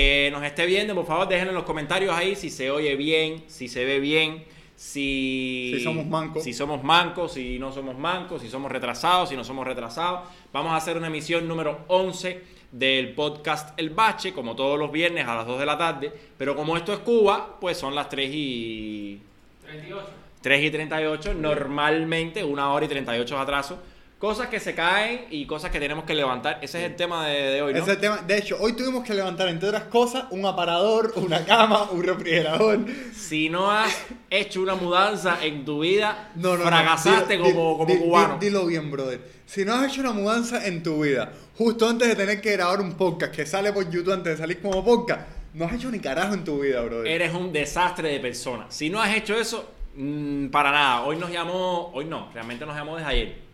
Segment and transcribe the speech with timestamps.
[0.00, 3.44] Eh, nos esté viendo, por favor, déjenlo en los comentarios ahí si se oye bien,
[3.48, 4.44] si se ve bien,
[4.76, 6.44] si, Si somos mancos.
[6.44, 10.28] si somos mancos, si no somos mancos, si somos retrasados, si no somos retrasados.
[10.52, 15.26] Vamos a hacer una emisión número 11 del podcast El Bache, como todos los viernes
[15.26, 16.12] a las 2 de la tarde.
[16.36, 19.20] Pero como esto es Cuba, pues son las 3 y
[19.66, 20.06] 38.
[20.42, 23.78] 3 y 38, normalmente una hora y 38 de atraso.
[24.18, 26.58] Cosas que se caen y cosas que tenemos que levantar.
[26.60, 27.78] Ese es el tema de, de hoy, ¿no?
[27.78, 28.16] Ese es el tema.
[28.26, 32.80] De hecho, hoy tuvimos que levantar, entre otras cosas, un aparador, una cama, un refrigerador.
[33.14, 33.96] Si no has
[34.28, 36.64] hecho una mudanza en tu vida, No, no, no.
[36.64, 38.38] fracasaste Dilo- como, cubano.
[38.40, 39.20] di- Dilo bien, brother.
[39.46, 42.80] Si no has hecho una mudanza en tu vida, justo antes de tener que grabar
[42.80, 46.00] un podcast que sale por YouTube antes de salir como podcast, no has hecho ni
[46.00, 47.06] carajo en tu vida, brother.
[47.06, 48.66] Eres un desastre de persona.
[48.68, 51.02] Si no has hecho eso, mm, para nada.
[51.04, 53.47] Hoy nos llamó, hoy no, realmente nos llamó desde ayer.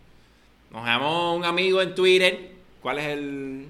[0.75, 2.51] Nos llamó un amigo en Twitter.
[2.81, 3.67] ¿Cuál es el...?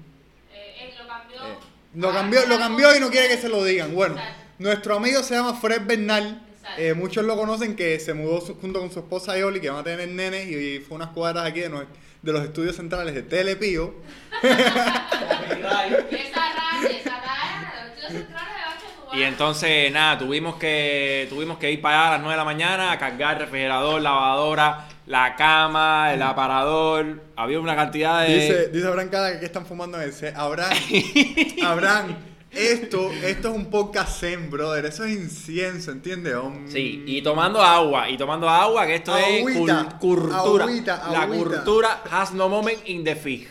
[0.52, 1.36] Eh, él lo cambió.
[1.44, 1.56] Eh,
[1.94, 3.94] Lo cambió, lo cambió y no quiere que se lo digan.
[3.94, 4.16] Bueno,
[4.58, 6.42] nuestro amigo se llama Fred Bernal.
[6.76, 9.78] Eh, muchos lo conocen que se mudó su- junto con su esposa Yoli, que van
[9.80, 13.94] a tener nenes, y, fue unas cuadras aquí de, de los estudios centrales de Telepío.
[14.42, 19.05] Y esa raya, esa raya, los tíos centrales de Bache Cubano.
[19.16, 22.44] Y entonces, nada, tuvimos que, tuvimos que ir para allá a las 9 de la
[22.44, 27.22] mañana a cargar refrigerador, lavadora, la cama, el aparador.
[27.34, 28.34] Había una cantidad de...
[28.34, 30.34] Dice, dice Abraham Cada que están fumando ese.
[30.36, 30.76] Abraham,
[31.64, 32.16] Abraham,
[32.50, 34.84] esto, esto es un podcast zen, brother.
[34.84, 36.34] Eso es incienso, ¿entiendes?
[36.66, 40.64] Sí, y tomando agua, y tomando agua, que esto Agüita, es cul- cultura.
[40.64, 41.44] agüita, La agüita.
[41.44, 43.48] cultura has no moment in the fig.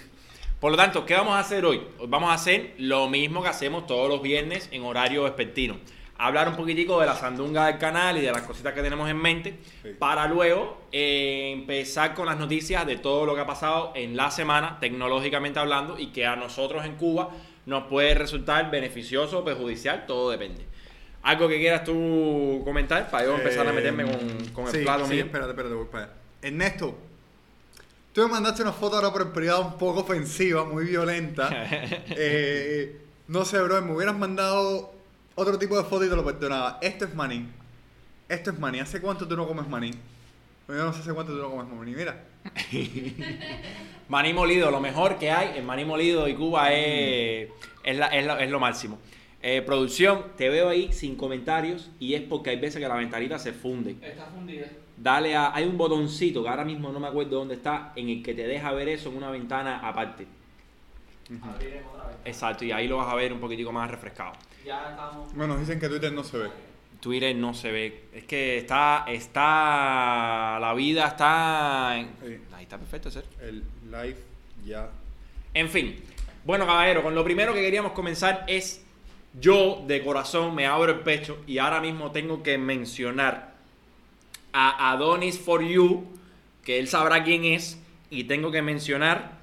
[0.60, 1.82] Por lo tanto, ¿qué vamos a hacer hoy?
[2.08, 5.78] Vamos a hacer lo mismo que hacemos todos los viernes en horario vespertino.
[6.18, 9.18] Hablar un poquitico de la sandunga del canal y de las cositas que tenemos en
[9.18, 9.90] mente, Sí.
[10.00, 14.32] para luego eh, empezar con las noticias de todo lo que ha pasado en la
[14.32, 17.32] semana, tecnológicamente hablando, y que a nosotros en Cuba
[17.66, 20.66] nos puede resultar beneficioso o perjudicial, todo depende.
[21.24, 24.18] ¿Algo que quieras tú comentar para yo empezar a meterme con,
[24.54, 25.26] con el Eh, sí, plato sí, mío?
[25.26, 26.14] espérate, espérate, voy para allá.
[26.44, 26.96] Ernesto,
[28.16, 31.50] tú me mandaste una foto ahora por el privado un poco ofensiva, muy violenta.
[32.18, 34.94] Eh, no sé, bro, me hubieras mandado
[35.36, 36.80] otro tipo de foto y te lo perdonaba.
[36.82, 37.48] Esto es maní.
[38.30, 38.80] Esto es maní.
[38.80, 39.92] ¿Hace cuánto tú no comes maní?
[40.68, 41.92] Yo no sé hace cuánto tú no comes maní.
[41.94, 42.24] Mira.
[44.08, 47.50] Maní molido, lo mejor que hay en maní molido y Cuba es,
[47.84, 49.00] es, la- es la- es lo máximo.
[49.42, 53.40] Eh, producción, te veo ahí sin comentarios y es porque hay veces que la ventanita
[53.40, 53.96] se funde.
[54.02, 54.68] Está fundida.
[54.98, 55.54] Dale a.
[55.54, 58.48] Hay un botoncito que ahora mismo no me acuerdo dónde está, en el que te
[58.48, 60.26] deja ver eso en una ventana aparte.
[61.44, 62.18] Abriremos otra vez.
[62.26, 64.34] Exacto, y ahí lo vas a ver un poquitico más refrescado.
[64.66, 65.34] Ya estamos.
[65.36, 66.50] Bueno, dicen que Twitter no se ve.
[67.02, 68.04] Twitter no se ve.
[68.14, 69.06] Es que está.
[69.08, 71.98] está la vida está.
[71.98, 72.38] en- Sí.
[72.56, 73.26] Ahí está perfecto, ser.
[73.42, 74.18] El live
[74.66, 74.90] ya.
[75.54, 75.96] En fin.
[76.46, 78.82] Bueno, caballero, con lo primero que queríamos comenzar es.
[79.38, 83.55] Yo, de corazón, me abro el pecho y ahora mismo tengo que mencionar
[84.58, 86.06] a Adonis for You,
[86.64, 87.78] que él sabrá quién es,
[88.10, 89.38] y tengo que mencionar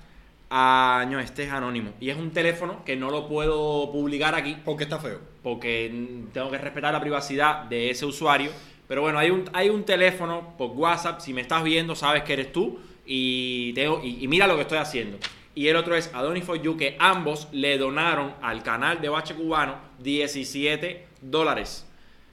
[0.50, 1.06] a.
[1.10, 1.90] No, este es anónimo.
[2.00, 5.20] Y es un teléfono que no lo puedo publicar aquí Porque está feo.
[5.42, 5.92] porque
[6.32, 8.50] tengo que respetar la privacidad de ese usuario.
[8.88, 12.32] Pero bueno, hay un, hay un teléfono por WhatsApp, si me estás viendo sabes que
[12.32, 15.18] eres tú y, tengo, y, y mira lo que estoy haciendo.
[15.54, 19.34] Y el otro es Adonis for You, que ambos le donaron al canal de Bache
[19.34, 21.86] Cubano 17 dólares.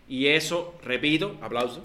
[0.07, 1.81] Y eso, repito, aplauso.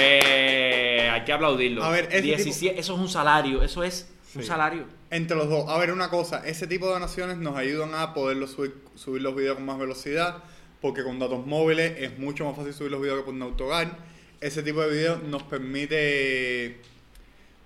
[0.00, 1.84] Hay que aplaudirlo.
[1.84, 4.84] A ver, ese 17, eso es un salario, eso es un salario.
[5.10, 5.68] Entre los dos.
[5.68, 6.46] A ver, una cosa.
[6.46, 10.42] Ese tipo de donaciones nos ayudan a poderlo subir, subir los videos con más velocidad.
[10.80, 13.98] Porque con datos móviles es mucho más fácil subir los videos que por un autogar.
[14.40, 16.78] Ese tipo de videos nos permite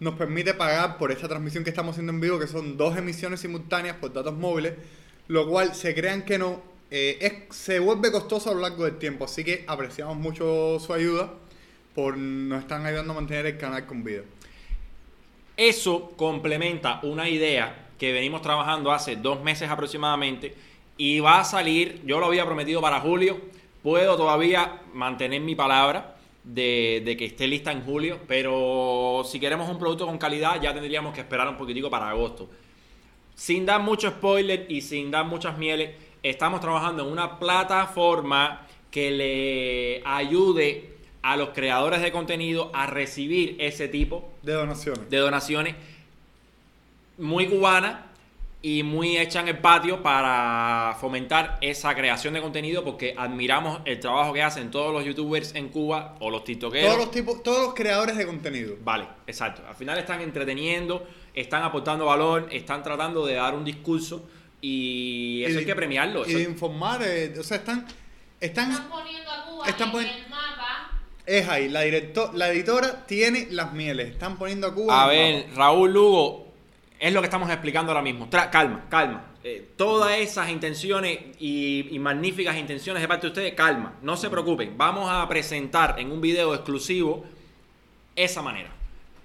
[0.01, 3.39] nos permite pagar por esta transmisión que estamos haciendo en vivo, que son dos emisiones
[3.41, 4.75] simultáneas por datos móviles,
[5.29, 8.99] lo cual se crean que no, eh, es- se vuelve costoso a lo largo del
[8.99, 9.25] tiempo.
[9.25, 11.33] Así que apreciamos mucho su ayuda
[11.95, 14.23] por nos están ayudando a mantener el canal con vida.
[15.57, 20.55] Eso complementa una idea que venimos trabajando hace dos meses aproximadamente
[20.97, 23.41] y va a salir, yo lo había prometido para julio,
[23.83, 29.69] puedo todavía mantener mi palabra de, de que esté lista en julio, pero si queremos
[29.69, 32.51] un producto con calidad ya tendríamos que esperar un poquitico para agosto.
[33.35, 35.91] Sin dar mucho spoiler y sin dar muchas mieles,
[36.23, 40.94] estamos trabajando en una plataforma que le ayude
[41.27, 45.09] a los creadores de contenido a recibir ese tipo De donaciones.
[45.09, 45.75] de donaciones
[47.19, 48.07] muy cubana
[48.61, 54.01] y muy hecha en el patio para fomentar esa creación de contenido porque admiramos el
[54.01, 56.87] trabajo que hacen todos los youtubers en Cuba o los tiktokeros.
[56.93, 58.77] Todos los tipos, todos los creadores de contenido.
[58.83, 59.63] Vale, exacto.
[59.69, 64.27] Al final están entreteniendo, están aportando valor, están tratando de dar un discurso
[64.63, 66.25] y eso de- hay que premiarlo.
[66.27, 67.87] Y Eso- de informar, eh, o sea, están,
[68.41, 70.94] Están están, poniendo a Cuba Están en poni- el mapa.
[71.27, 75.47] Es ahí, la directo, la editora tiene las mieles, están poniendo a Cuba A ver.
[75.55, 76.49] Raúl Lugo,
[76.99, 78.29] es lo que estamos explicando ahora mismo.
[78.29, 79.27] Tra- calma, calma.
[79.43, 84.31] Eh, todas esas intenciones y, y magníficas intenciones de parte de ustedes, calma, no se
[84.31, 84.77] preocupen.
[84.77, 87.25] Vamos a presentar en un video exclusivo
[88.17, 88.71] esa manera.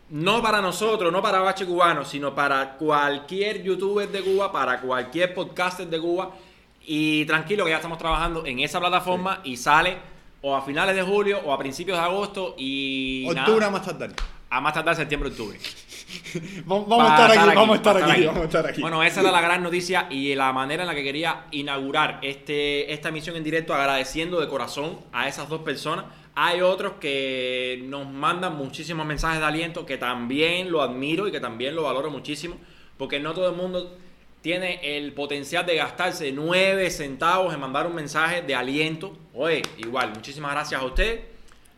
[0.10, 5.34] No para nosotros, no para Bache Cubano, sino para cualquier youtuber de Cuba, para cualquier
[5.34, 6.31] podcaster de Cuba.
[6.86, 9.98] Y tranquilo que ya estamos trabajando en esa plataforma y sale
[10.42, 14.12] o a finales de julio o a principios de agosto y Octubre a más tardar.
[14.50, 15.58] a más tardar septiembre octubre.
[16.66, 18.82] Vamos, vamos estar aquí, vamos a estar aquí, vamos a estar aquí.
[18.82, 22.92] Bueno, esa era la gran noticia y la manera en la que quería inaugurar este,
[22.92, 26.06] esta emisión en directo agradeciendo de corazón a esas dos personas.
[26.34, 31.40] Hay otros que nos mandan muchísimos mensajes de aliento que también lo admiro y que
[31.40, 32.58] también lo valoro muchísimo
[32.98, 33.98] porque no todo el mundo
[34.42, 39.18] tiene el potencial de gastarse nueve centavos en mandar un mensaje de aliento.
[39.34, 41.22] Oye, igual, muchísimas gracias a ustedes.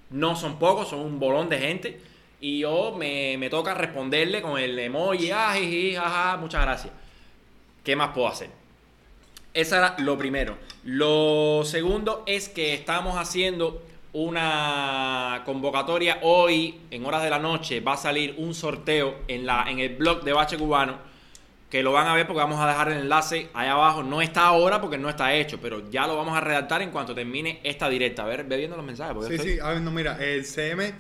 [0.09, 2.01] No son pocos, son un bolón de gente.
[2.39, 6.93] Y yo me, me toca responderle con el emoji, jiji, jaja, muchas gracias.
[7.83, 8.49] ¿Qué más puedo hacer?
[9.53, 10.57] Esa era lo primero.
[10.83, 13.81] Lo segundo es que estamos haciendo
[14.13, 19.65] una convocatoria hoy, en horas de la noche, va a salir un sorteo en, la,
[19.69, 20.97] en el blog de Bache Cubano,
[21.71, 24.03] que lo van a ver porque vamos a dejar el enlace ahí abajo.
[24.03, 27.15] No está ahora porque no está hecho, pero ya lo vamos a redactar en cuanto
[27.15, 28.23] termine esta directa.
[28.23, 29.15] A ver, ve viendo los mensajes.
[29.25, 30.93] Sí, estoy- sí, a ver, no, mira, el CM,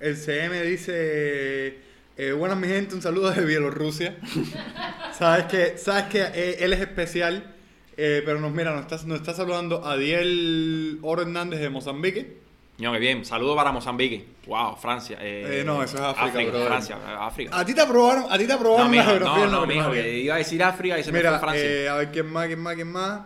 [0.00, 1.78] el CM dice,
[2.16, 4.16] eh, buenas mi gente, un saludo de Bielorrusia.
[5.16, 7.54] sabes que, sabes que eh, él es especial,
[7.96, 12.41] eh, pero nos mira, nos está, nos está saludando Adiel Oro Hernández de Mozambique.
[12.78, 13.24] No, qué bien.
[13.24, 14.24] Saludo para Mozambique.
[14.46, 15.18] Wow, Francia.
[15.20, 16.66] Eh, Eh, no, eso es África, brother.
[16.68, 17.58] Francia, eh, África.
[17.58, 19.66] A ti te aprobaron, a ti te No, aprobaron la mijo, geografía no, la no,
[19.66, 21.64] mijo, que iba a decir África y se me Mira, fue Francia.
[21.64, 23.20] eh, a ver quién más, quién más, quién más.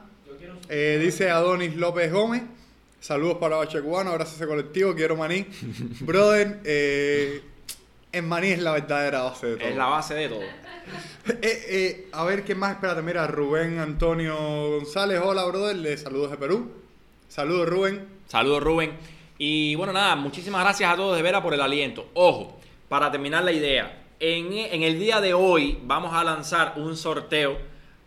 [0.68, 2.42] Eh, dice Adonis López Gómez.
[3.00, 5.46] Saludos para Bache Cubano, gracias a ese colectivo, quiero maní.
[6.00, 7.40] Brother, eh,
[8.10, 9.68] el maní es la verdadera base de todo.
[9.68, 10.40] es la base de todo.
[11.28, 14.36] Eh, eh, a ver quién más, espérate, mira, Rubén Antonio
[14.78, 16.70] González, hola brother, le saludos de Perú.
[17.28, 18.06] Saludos Rubén.
[18.28, 18.92] Saludos, Rubén.
[19.38, 22.08] Y bueno, nada, muchísimas gracias a todos de veras por el aliento.
[22.14, 26.96] Ojo, para terminar la idea, en, en el día de hoy vamos a lanzar un
[26.96, 27.58] sorteo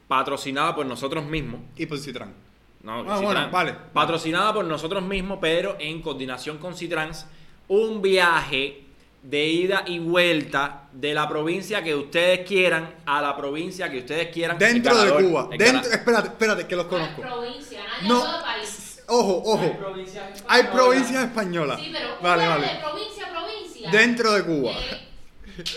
[0.07, 1.61] patrocinado por nosotros mismos.
[1.77, 2.33] Y por Citran.
[2.81, 3.21] No, Ah, Citrans.
[3.21, 3.75] bueno, vale.
[3.93, 7.27] Patrocinada por nosotros mismos, pero en coordinación con Citrans,
[7.67, 8.85] un viaje
[9.21, 14.29] de ida y vuelta de la provincia que ustedes quieran a la provincia que ustedes
[14.29, 14.57] quieran.
[14.57, 15.49] Dentro de Cuba.
[15.51, 17.21] Dentro, espérate, espérate, que los No conozco.
[17.21, 18.23] provincia, nadie No.
[18.41, 18.88] país.
[19.09, 19.77] Ojo, ojo.
[19.77, 20.71] provincias Hay españolas.
[20.71, 21.79] provincias españolas.
[21.81, 22.67] Sí, pero Vale, vale.
[22.67, 23.89] de provincia a provincia.
[23.91, 24.71] Dentro de Cuba.
[24.71, 25.07] eh,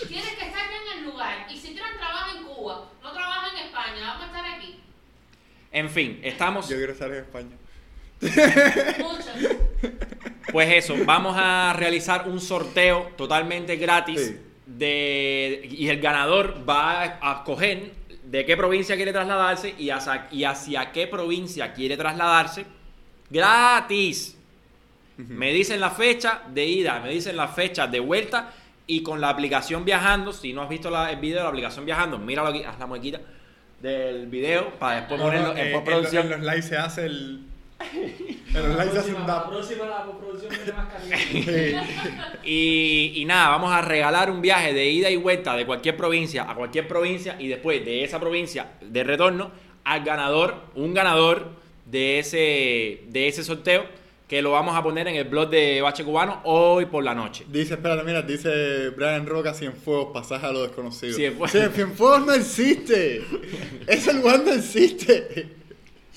[0.08, 1.46] tienes que estar en el lugar.
[1.50, 4.81] Y si Trump trabaja en Cuba, no trabaja en España, vamos a estar aquí.
[5.73, 6.69] En fin, estamos.
[6.69, 7.56] Yo quiero estar en España.
[10.52, 14.40] Pues eso, vamos a realizar un sorteo totalmente gratis Sí.
[14.67, 17.93] de y el ganador va a escoger
[18.25, 22.64] de qué provincia quiere trasladarse y hacia, y hacia qué provincia quiere trasladarse
[23.32, 24.37] gratis.
[25.17, 28.50] Me dicen la fecha de ida, me dicen la fecha de vuelta
[28.87, 31.84] y con la aplicación viajando, si no has visto la- el video de la aplicación
[31.84, 33.20] viajando, míralo aquí, haz la muequita
[33.81, 36.31] del video para después No, no, ponerlo eh, en en, postproducción.
[36.31, 37.41] los lives se hace el.
[38.55, 41.81] En los se hace un próxima, la próxima la postproducción viene más caliente.
[42.43, 42.43] Sí.
[42.44, 46.48] Y, y nada, vamos a regalar un viaje de ida y vuelta de cualquier provincia
[46.51, 49.51] a cualquier provincia y después de esa provincia de retorno
[49.84, 51.61] al ganador, un ganador
[51.93, 53.84] de ese, de ese sorteo
[54.27, 57.44] que lo vamos a poner en el blog de Bache Cubano hoy por la noche.
[57.49, 61.15] Dice, espérate, mira, dice Brian Roca, Cienfuegos, pasaje a lo desconocido.
[61.15, 62.25] Cienfuegos.
[62.27, 63.22] No existe.
[63.87, 65.49] Ese lugar no existe.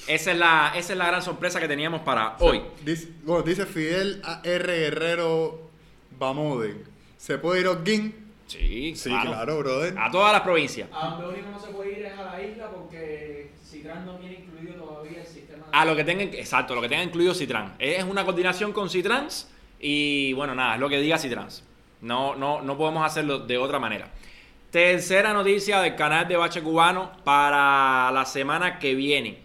[0.08, 2.62] Esa es la, esa es la gran sorpresa que teníamos para hoy.
[2.86, 4.78] Dice, bueno, dice Fidel R.
[4.80, 5.70] Guerrero
[6.18, 6.76] Bamode.
[7.18, 8.16] ¿Se puede ir a Holguín?
[8.48, 9.32] Sí, Sí, claro.
[9.32, 9.96] claro, brother.
[9.98, 10.88] A todas las provincias.
[10.94, 13.45] A donde único no se puede ir es a la isla porque
[13.78, 15.72] Citran no tiene incluido todavía el sistema de...
[15.72, 17.74] A lo que tengan, exacto, lo que tenga incluido Citrans.
[17.80, 21.64] Es una coordinación con Citrans y bueno, nada, es lo que diga Citrans.
[22.02, 24.10] No, no, no podemos hacerlo de otra manera.
[24.72, 29.40] Tercera noticia del canal de Bache Cubano para la semana que viene.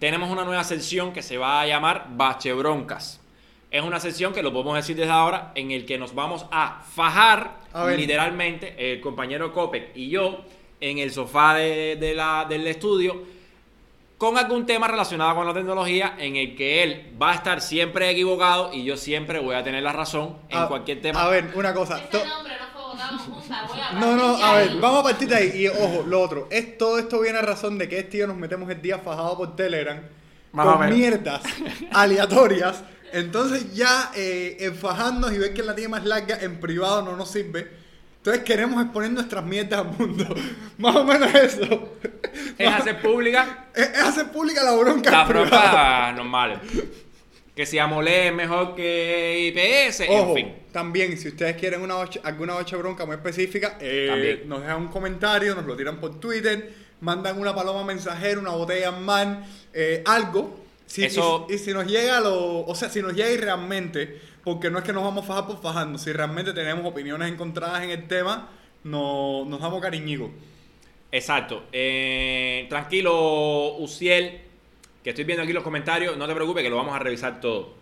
[0.00, 3.20] Tenemos una nueva sección que se va a llamar Bache Broncas.
[3.70, 6.82] Es una sección que lo podemos decir desde ahora en el que nos vamos a
[6.94, 10.44] fajar A literalmente el compañero Copec y yo
[10.80, 13.22] en el sofá de, de la- del estudio
[14.22, 18.08] con algún tema relacionado con la tecnología en el que él va a estar siempre
[18.08, 21.24] equivocado y yo siempre voy a tener la razón en A- cualquier tema.
[21.24, 21.98] A ver, una cosa.
[21.98, 25.28] Ese to- nombre no fue votado junta, voy a No, a ver, vamos a partir
[25.28, 25.50] de ahí.
[25.62, 26.46] Y ojo, lo otro.
[26.52, 29.36] Es, todo esto viene a razón de que este yo nos metemos el día fajado
[29.36, 30.00] por Telegram
[30.52, 30.96] Más o con menos.
[30.96, 31.42] mierdas
[31.92, 32.84] aleatorias.
[33.12, 37.16] Entonces ya eh, en fajarnos y ver que la tiene más larga en privado no
[37.16, 37.81] nos sirve.
[38.22, 40.32] Entonces queremos exponer nuestras mierdas al mundo.
[40.78, 41.96] más o menos eso.
[42.56, 45.26] es hacer pública Es, es hacer pública la bronca.
[45.26, 45.48] privado.
[45.48, 46.58] broncas normales.
[47.56, 50.54] Que si Amolé es mejor que IPS, Ojo, en fin.
[50.72, 55.54] también, si ustedes quieren una alguna bache bronca muy específica, eh, nos dejan un comentario,
[55.54, 60.60] nos lo tiran por Twitter, mandan una paloma mensajera, una botella en man, eh, algo.
[60.86, 62.60] Si, Eso- y, y si nos llega lo.
[62.64, 65.46] O sea, si nos llega y realmente, porque no es que nos vamos a fajar
[65.46, 68.48] por fajarnos, si realmente tenemos opiniones encontradas en el tema,
[68.84, 70.30] no, nos damos cariñico.
[71.10, 71.64] Exacto.
[71.72, 74.40] Eh, tranquilo, Uciel,
[75.04, 76.16] que estoy viendo aquí los comentarios.
[76.16, 77.74] No te preocupes, que lo vamos a revisar todo.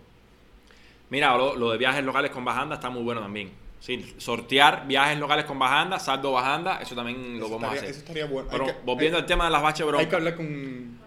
[1.11, 3.51] Mira, lo, lo de viajes locales con bajanda está muy bueno también.
[3.81, 7.91] Sí, sortear viajes locales con bajanda, saldo bajanda, eso también lo Eso vamos a hacer.
[7.91, 8.49] Eso estaría bueno.
[8.51, 11.01] Pero que, volviendo hay- al tema de las baches hay que hablar con.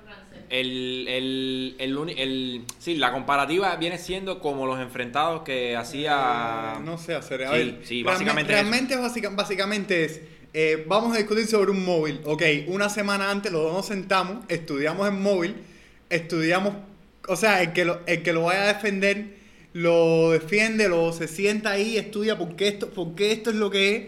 [0.59, 6.75] El, el, el, sí, la comparativa viene siendo como los enfrentados que hacía...
[6.77, 7.43] Eh, no sé hacer.
[7.43, 10.21] A Sí, ver, sí, básicamente Realmente, básicamente es.
[10.53, 12.21] eh, vamos a discutir sobre un móvil.
[12.25, 15.55] Ok, una semana antes los dos nos sentamos, estudiamos el móvil,
[16.09, 16.75] estudiamos.
[17.27, 19.41] O sea, el que lo, el que lo vaya a defender
[19.73, 23.71] lo defiende, lo se sienta ahí, estudia por qué esto, por qué esto es lo
[23.71, 24.03] que es.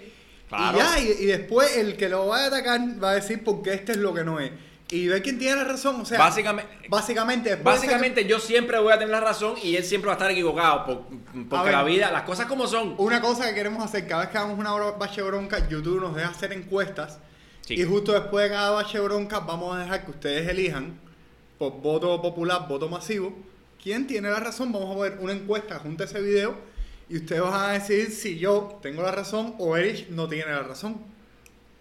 [0.49, 0.77] Claro.
[0.77, 3.63] Y ya, y, y después el que lo vaya a atacar va a decir por
[3.63, 4.51] qué esto es lo que no es.
[4.91, 5.99] Y ver quién tiene la razón.
[6.01, 10.07] O sea, Básicamente, básicamente, básicamente yo siempre voy a tener la razón y él siempre
[10.07, 10.85] va a estar equivocado.
[10.85, 11.01] por-
[11.49, 11.73] porque ver.
[11.73, 12.93] la vida, las cosas como son.
[12.99, 16.29] Una cosa que queremos hacer, cada vez que hagamos una bache bronca, YouTube nos deja
[16.29, 17.17] hacer encuestas.
[17.61, 17.73] Sí.
[17.73, 20.99] Y justo después de cada bache bronca, vamos a dejar que ustedes elijan,
[21.57, 23.33] por voto popular, voto masivo,
[23.81, 24.71] quién tiene la razón.
[24.71, 26.55] Vamos a ver una encuesta junto a ese video.
[27.09, 30.61] Y ustedes van a decidir si yo tengo la razón o Erich no tiene la
[30.63, 30.99] razón.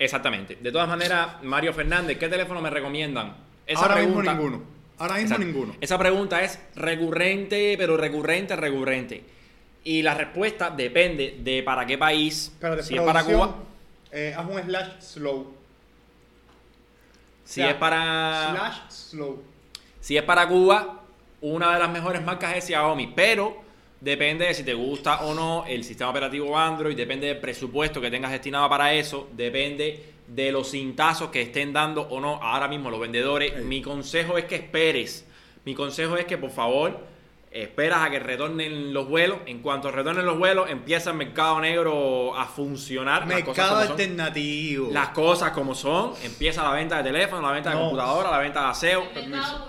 [0.05, 0.57] Exactamente.
[0.61, 3.35] De todas maneras, Mario Fernández, ¿qué teléfono me recomiendan?
[3.75, 4.63] Ahora mismo ninguno.
[4.99, 5.77] Ahora mismo ninguno.
[5.81, 9.25] Esa pregunta es recurrente, pero recurrente, recurrente.
[9.83, 12.53] Y la respuesta depende de para qué país.
[12.83, 13.57] Si es para Cuba,
[14.13, 15.55] eh, haz un slash slow.
[17.45, 19.43] si O sea, es para Slash slow.
[20.01, 21.01] si es para Cuba,
[21.41, 23.64] una de las mejores marcas es Xiaomi, pero
[24.05, 28.11] depende de si te gusta o no el sistema operativo Android, depende del presupuesto que
[28.11, 32.91] tengas destinado para eso, depende de los cintazos que estén dando o no ahora mismo
[32.91, 33.65] los vendedores.
[33.65, 35.27] Mi consejo es que esperes.
[35.65, 36.99] Mi consejo es que por favor
[37.51, 39.39] esperas a que retornen los vuelos.
[39.47, 43.27] En cuanto retornen los vuelos, empieza el mercado negro a funcionar.
[43.27, 43.91] las cosas Mercado como son.
[43.93, 44.89] alternativo.
[44.93, 47.83] Las cosas como son, empieza la venta de teléfono, la venta de No.
[47.83, 49.05] computadora, la venta de aseo.
[49.15, 49.65] El mercado.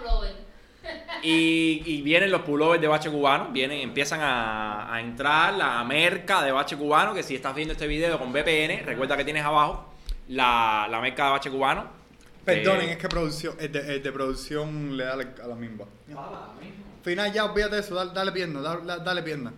[1.22, 6.44] Y, y vienen los pullovers de bache cubano, vienen, empiezan a, a entrar la merca
[6.44, 9.94] de bache cubano, que si estás viendo este video con VPN, recuerda que tienes abajo
[10.28, 11.88] la, la merca de bache cubano.
[12.44, 15.86] Perdonen, Eh, es que producción, el de, el de producción le da a la misma.
[17.04, 19.52] Final ya, olvídate de eso, dale, dale pierna, dale, dale pierna.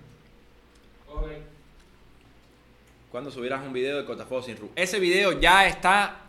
[1.10, 1.28] Ok.
[3.12, 4.70] Cuando subieras un video de Cortafuegos sin Ru.
[4.76, 6.27] Ese video ya está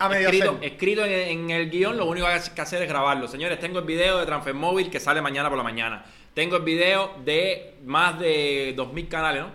[0.00, 0.64] A medio escrito, hacer.
[0.64, 3.28] escrito en, en el guion, lo único que hay que hacer es grabarlo.
[3.28, 6.04] Señores, tengo el video de Transfer Móvil que sale mañana por la mañana.
[6.32, 9.50] Tengo el video de más de 2.000 canales, ¿no?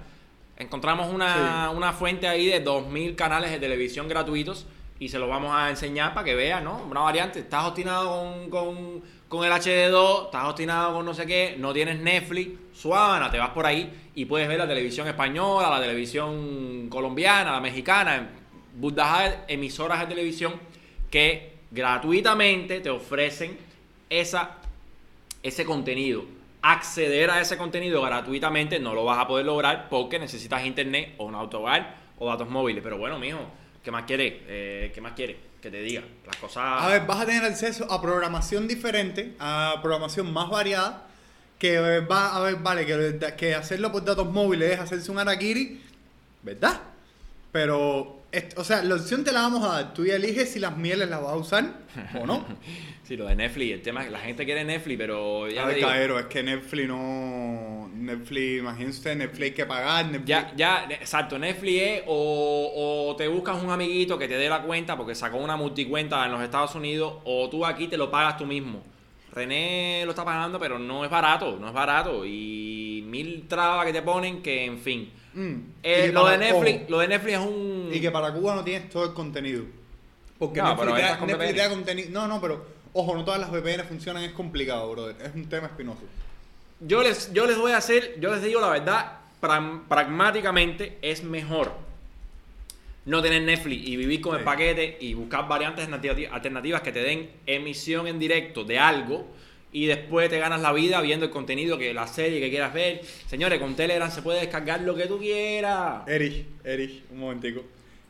[0.58, 4.68] Encontramos una, una fuente ahí de 2.000 canales de televisión gratuitos
[5.00, 6.78] y se los vamos a enseñar para que vean, ¿no?
[6.90, 7.40] Una variante.
[7.40, 12.00] Estás obstinado con, con, con el HD2, estás obstinado con no sé qué, no tienes
[12.00, 17.52] Netflix, suávana, te vas por ahí y puedes ver la televisión española, la televisión colombiana,
[17.52, 18.30] la mexicana,
[18.75, 20.53] burdas emisoras de televisión
[21.10, 23.58] que gratuitamente te ofrecen
[24.10, 24.58] esa,
[25.44, 26.24] ese contenido.
[26.62, 31.25] Acceder a ese contenido gratuitamente no lo vas a poder lograr porque necesitas internet o
[31.25, 32.82] un autobar o datos móviles.
[32.84, 33.39] Pero bueno, mijo,
[33.84, 34.34] ¿qué más quieres?
[34.48, 35.38] Eh, ¿Qué más quieres?
[35.62, 36.03] Que te diga.
[36.25, 36.63] Las cosas.
[36.82, 41.08] A ver, vas a tener acceso a programación diferente, a programación más variada,
[41.60, 45.82] que eh, va a ver, vale, que, hacerlo por datos móviles es hacerse un Arakiri,
[46.44, 46.82] ¿verdad?
[47.51, 48.24] Pero,
[48.56, 49.94] o sea, la opción te la vamos a dar.
[49.94, 51.74] Tú ya eliges si las mieles las vas a usar
[52.20, 52.46] o no.
[53.06, 53.72] Sí, lo de Netflix.
[53.72, 56.18] El tema es que la gente quiere Netflix, pero ya a te ver, digo, caballero,
[56.18, 57.88] es que Netflix no.
[57.94, 60.06] Netflix, imagínense usted, Netflix hay que pagar.
[60.06, 60.25] Netflix.
[60.25, 64.63] Ya, ya, exacto, Netflix es o, o te buscas un amiguito que te dé la
[64.63, 68.38] cuenta porque sacó una multicuenta en los Estados Unidos o tú aquí te lo pagas
[68.38, 68.82] tú mismo.
[69.36, 72.25] René lo está pagando, pero no es barato, no es barato.
[72.25, 75.12] Y mil trabas que te ponen que, en fin.
[75.34, 75.56] Mm.
[75.84, 77.75] Eh, lo, de Netflix, ojo, lo de Netflix es un...
[77.98, 79.64] Y que para Cuba no tienes todo el contenido.
[80.38, 82.10] Porque No, Netflix, pero da- con Netflix da contenido.
[82.12, 85.16] No, no, pero ojo, no todas las VPN funcionan, es complicado, brother.
[85.25, 86.02] Es un tema espinoso.
[86.82, 89.14] Yo les, yo les voy a hacer, yo les digo la verdad,
[89.88, 91.72] pragmáticamente es mejor
[93.06, 97.02] no tener Netflix y vivir con el paquete y buscar variantes alternati- alternativas que te
[97.02, 99.28] den emisión en directo de algo
[99.72, 103.02] y después te ganas la vida viendo el contenido que la serie que quieras ver.
[103.28, 106.08] Señores, con Telegram se puede descargar lo que tú quieras.
[106.08, 107.64] Erich, Erich, un momentico.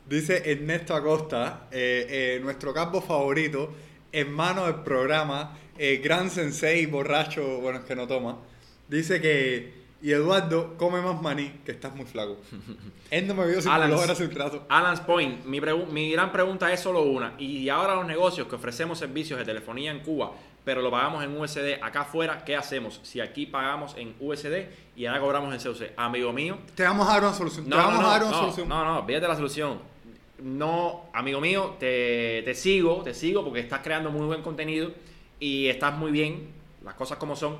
[0.08, 3.74] Dice Ernesto Acosta, eh, eh, nuestro campo favorito,
[4.12, 8.36] hermano del programa, eh, gran sensei, borracho, bueno, es que no toma.
[8.86, 12.36] Dice que, y Eduardo, come más maní, que estás muy flaco.
[13.10, 14.64] Él no me vio sin Alan, pullover hace un trato.
[14.68, 17.34] Alan's Point, mi, gran pregunta es solo una.
[17.36, 20.34] Y ahora los negocios que ofrecemos servicios de telefonía en Cuba,
[20.64, 23.00] pero lo pagamos en USD acá afuera, ¿qué hacemos?
[23.02, 25.90] Si aquí pagamos en USD y ahora cobramos en CUC.
[25.96, 27.68] Amigo mío, Te vamos a dar una solución.
[27.68, 28.68] no, te vamos no, a dar una solución.
[28.68, 29.95] no, no, fíjate la solución.
[30.42, 34.92] No, amigo mío, te, te sigo, te sigo porque estás creando muy buen contenido
[35.40, 36.48] y estás muy bien,
[36.84, 37.58] las cosas como son.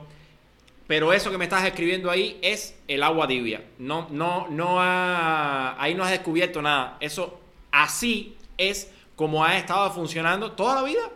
[0.86, 3.64] Pero eso que me estás escribiendo ahí es el agua tibia.
[3.78, 6.96] No, no, no ha- ahí no has descubierto nada.
[7.00, 7.40] Eso
[7.72, 11.10] así es como ha estado funcionando toda la vida.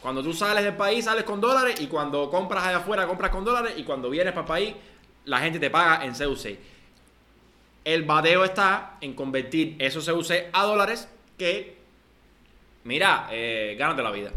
[0.00, 3.44] Cuando tú sales del país, sales con dólares y cuando compras allá afuera, compras con
[3.44, 4.74] dólares y cuando vienes para el país,
[5.26, 6.58] la gente te paga en CUC.
[7.84, 11.76] El bateo está en convertir esos CUC a dólares que,
[12.84, 14.30] mira, eh, gánate la vida.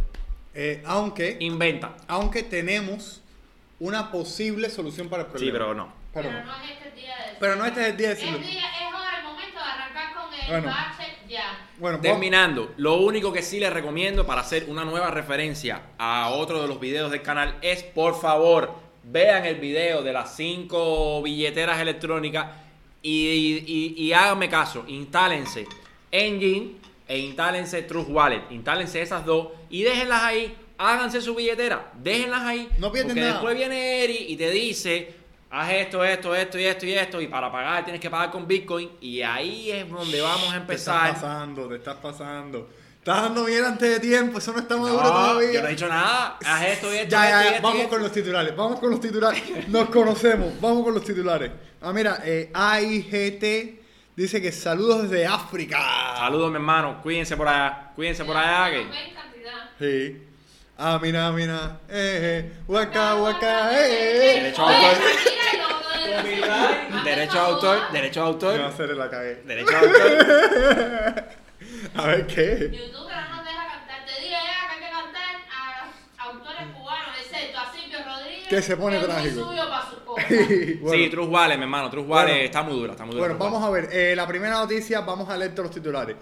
[0.53, 1.95] Eh, aunque, Inventa.
[2.07, 3.21] aunque tenemos
[3.79, 5.47] una posible solución para el problema.
[5.47, 5.93] Sí, pero no.
[6.13, 6.53] Pero Pero no.
[6.63, 7.37] es este el día de.
[7.39, 8.39] Pero no este es el día de Es, decirlo.
[8.39, 10.67] día, es ahora el momento de arrancar con el Bueno.
[10.67, 11.67] bache ya.
[11.77, 16.61] Bueno, Terminando, lo único que sí les recomiendo para hacer una nueva referencia a otro
[16.61, 18.73] de los videos del canal es, por favor,
[19.03, 22.47] vean el video de las cinco billeteras electrónicas
[23.09, 25.65] y, y- y háganme caso, instálense
[26.11, 26.75] Engine
[27.07, 32.69] e instálense Trust Wallet, instálense esas dos y déjenlas ahí, háganse su billetera, déjenlas ahí,
[32.77, 33.33] No pierden porque nada.
[33.33, 35.13] después viene Eri y te dice,
[35.51, 38.47] haz esto, esto, esto y esto y esto y para pagar tienes que pagar con
[38.47, 41.07] Bitcoin y ahí es donde vamos a Te empezar.
[41.07, 42.69] estás pasando, te estás pasando.
[43.05, 45.51] Estás dando bien antes de tiempo, eso no está maduro No, todavía.
[45.51, 46.39] yo no he dicho nada.
[46.43, 47.11] Haz esto y esto.
[47.11, 47.89] Ya, ya, ya, esto, vamos esto.
[47.91, 49.67] con los titulares, vamos con los titulares.
[49.67, 51.51] Nos conocemos, vamos con los titulares.
[51.83, 53.79] Ah, mira, eh, AIGT
[54.15, 55.77] dice que saludos desde África.
[56.17, 56.99] Saludos, mi hermano.
[57.03, 57.91] Cuídense por allá.
[57.95, 58.71] Cuídense por allá.
[58.71, 58.87] Que...
[59.77, 60.23] Sí.
[60.79, 61.81] Ah, mira, mira.
[61.87, 62.53] Eh, eh.
[62.67, 64.41] Waka, waka, eh, eh.
[64.41, 64.97] Derecho a autor.
[67.03, 67.91] Derecho a autor.
[67.91, 68.61] Derecho a Me va a autor.
[68.61, 69.43] hacer la cagué.
[69.45, 71.25] Derecho a autor.
[71.95, 72.69] A ver qué.
[72.71, 74.05] YouTube no nos deja cantar.
[74.05, 78.47] Te dije ya que hay que cantar a autores cubanos, excepto a Silvio Rodríguez.
[78.49, 79.51] Que se pone es muy trágico.
[80.81, 81.03] Bueno.
[81.03, 81.89] Sí, True Wallet, mi hermano.
[81.89, 82.45] True Wallet Bueno.
[82.45, 82.91] está muy dura.
[82.93, 83.27] Está muy dura.
[83.27, 83.89] Bueno, vamos a ver.
[83.91, 86.15] eh, la primera noticia, vamos a leer todos los titulares.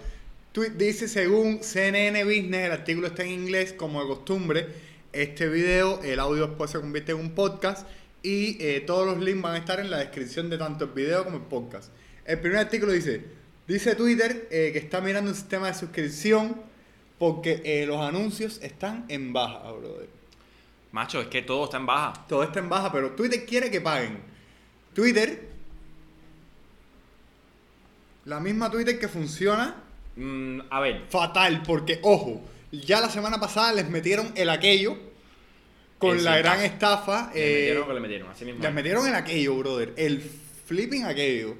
[0.52, 4.66] Tweet dice, según CNN Business, el artículo está en inglés, como de costumbre.
[5.12, 7.86] Este video, el audio después se convierte en un podcast
[8.22, 11.24] y eh, todos los links van a estar en la descripción de tanto el video
[11.24, 11.92] como el podcast.
[12.24, 13.24] El primer artículo dice,
[13.66, 16.60] dice Twitter eh, que está mirando un sistema de suscripción
[17.18, 20.08] porque eh, los anuncios están en baja, brother.
[20.92, 22.26] Macho, es que todo está en baja.
[22.28, 24.18] Todo está en baja, pero Twitter quiere que paguen.
[24.94, 25.48] Twitter,
[28.24, 29.84] la misma Twitter que funciona
[30.16, 31.02] Mm, a ver.
[31.08, 34.96] fatal, porque ojo, ya la semana pasada les metieron el aquello
[35.98, 37.32] con la gran estafa.
[37.34, 38.30] Le eh, metieron lo que le metieron.
[38.30, 38.62] Así mismo.
[38.62, 39.92] les metieron el aquello, brother.
[39.96, 40.20] El
[40.66, 41.56] flipping aquello.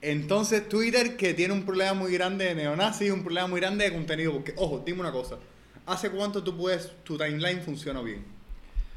[0.00, 3.92] Entonces Twitter que tiene un problema muy grande de neonazis, un problema muy grande de
[3.92, 4.32] contenido.
[4.32, 5.38] Porque, ojo, dime una cosa.
[5.86, 8.24] ¿Hace cuánto tú puedes, tu timeline funciona bien?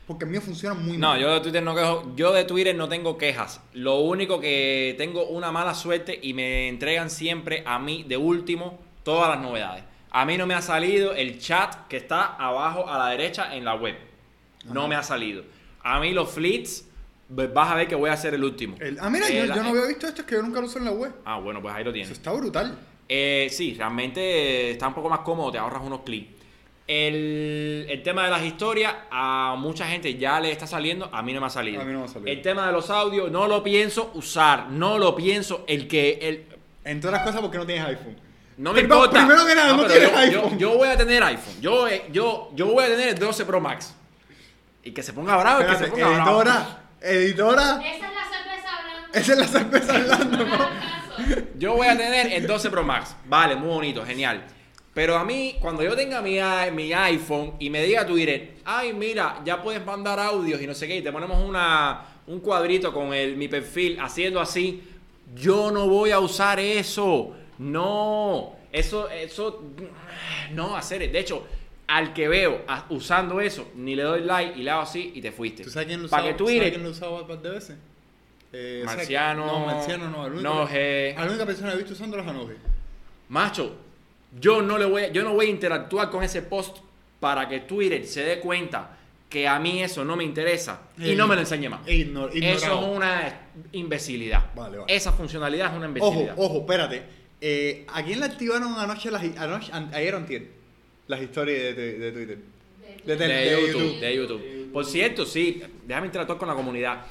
[0.06, 1.22] Porque el mío funciona muy No, mal.
[1.22, 3.62] yo de Twitter no quejo, yo de Twitter no tengo quejas.
[3.74, 8.80] Lo único que tengo una mala suerte y me entregan siempre a mí de último
[9.04, 9.84] todas las novedades.
[10.10, 13.64] A mí no me ha salido el chat que está abajo a la derecha en
[13.64, 13.96] la web.
[14.66, 15.44] No me ha salido.
[15.82, 16.91] A mí los pues,
[17.34, 18.76] vas a ver que voy a ser el último.
[18.80, 20.60] El- ah, mira, Eh, yo, la- yo no había visto esto, es que yo nunca
[20.60, 21.14] lo uso en la web.
[21.26, 22.12] Ah, bueno, pues ahí lo Eso tienes.
[22.12, 22.78] está brutal.
[23.08, 26.30] Eh, sí, realmente está un poco más cómodo, te ahorras unos clics.
[26.88, 31.32] El, el tema de las historias, a mucha gente ya le está saliendo, a mí
[31.34, 31.82] no me ha salido.
[31.82, 32.30] A mí no me ha salido.
[32.32, 35.64] El tema de los audios, no lo pienso usar, no lo pienso.
[35.68, 36.20] El que.
[36.22, 36.46] El,
[36.84, 38.18] Entre otras cosas porque no tienes iPhone.
[38.58, 39.20] no me importa.
[39.26, 40.52] primero que nada, no tienes yo, iPhone.
[40.60, 41.62] Yo, yo voy a tener iPhone.
[41.62, 43.96] Yo, eh, yo, yo voy a tener el 12 Pro Max.
[44.84, 46.38] Y que se ponga bravo, el que se Espérate, ponga bravo.
[47.02, 47.82] Editora.
[47.84, 49.14] Esa es la cerveza hablando.
[49.14, 50.46] Esa es la cerveza hablando.
[51.58, 53.16] Yo voy a tener el 12 Pro Max.
[53.26, 54.44] Vale, muy bonito, genial.
[54.94, 56.38] Pero a mí, cuando yo tenga mi,
[56.74, 60.88] mi iPhone y me diga Twitter, ay, mira, ya puedes mandar audios y no sé
[60.88, 64.84] qué, y te ponemos una, un cuadrito con el, mi perfil haciendo así,
[65.34, 67.34] yo no voy a usar eso.
[67.58, 69.64] No, eso, eso,
[70.52, 71.10] no hacer.
[71.10, 71.46] De hecho,
[71.98, 75.22] al que veo a- usando eso, ni le doy like y le hago así y
[75.22, 75.64] te fuiste.
[75.64, 76.22] ¿Tú sabes quién lo usaba?
[76.24, 77.78] que ¿Sabes Twitter, quién lo usaba un par de veces?
[78.54, 79.46] Eh, ¿sabes Marciano?
[79.46, 80.24] No, Marciano no.
[80.26, 81.16] Único- Noje.
[81.18, 82.56] A la única persona que he visto usando los Anoje.
[83.30, 83.76] macho,
[84.40, 86.78] yo no le voy, a- yo no voy a interactuar con ese post
[87.20, 88.98] para que Twitter se dé cuenta
[89.30, 91.86] que a mí eso no me interesa y Eh, no me lo enseñe más.
[91.88, 93.40] Ignor- Eso es una
[93.72, 94.46] imbecilidad.
[94.56, 94.94] Vale, vale.
[94.94, 96.36] Esa funcionalidad es una Ojo, imbecilidad.
[96.38, 97.04] ojo, espérate.
[97.40, 100.18] Eh, ¿A quién le activaron anoche, las, anoche an- ayer o
[101.12, 102.38] las historias de, Twitter?
[103.06, 104.00] De, de, de YouTube, YouTube.
[104.00, 104.72] de YouTube.
[104.72, 107.06] Por cierto, sí, déjame interactuar con la comunidad.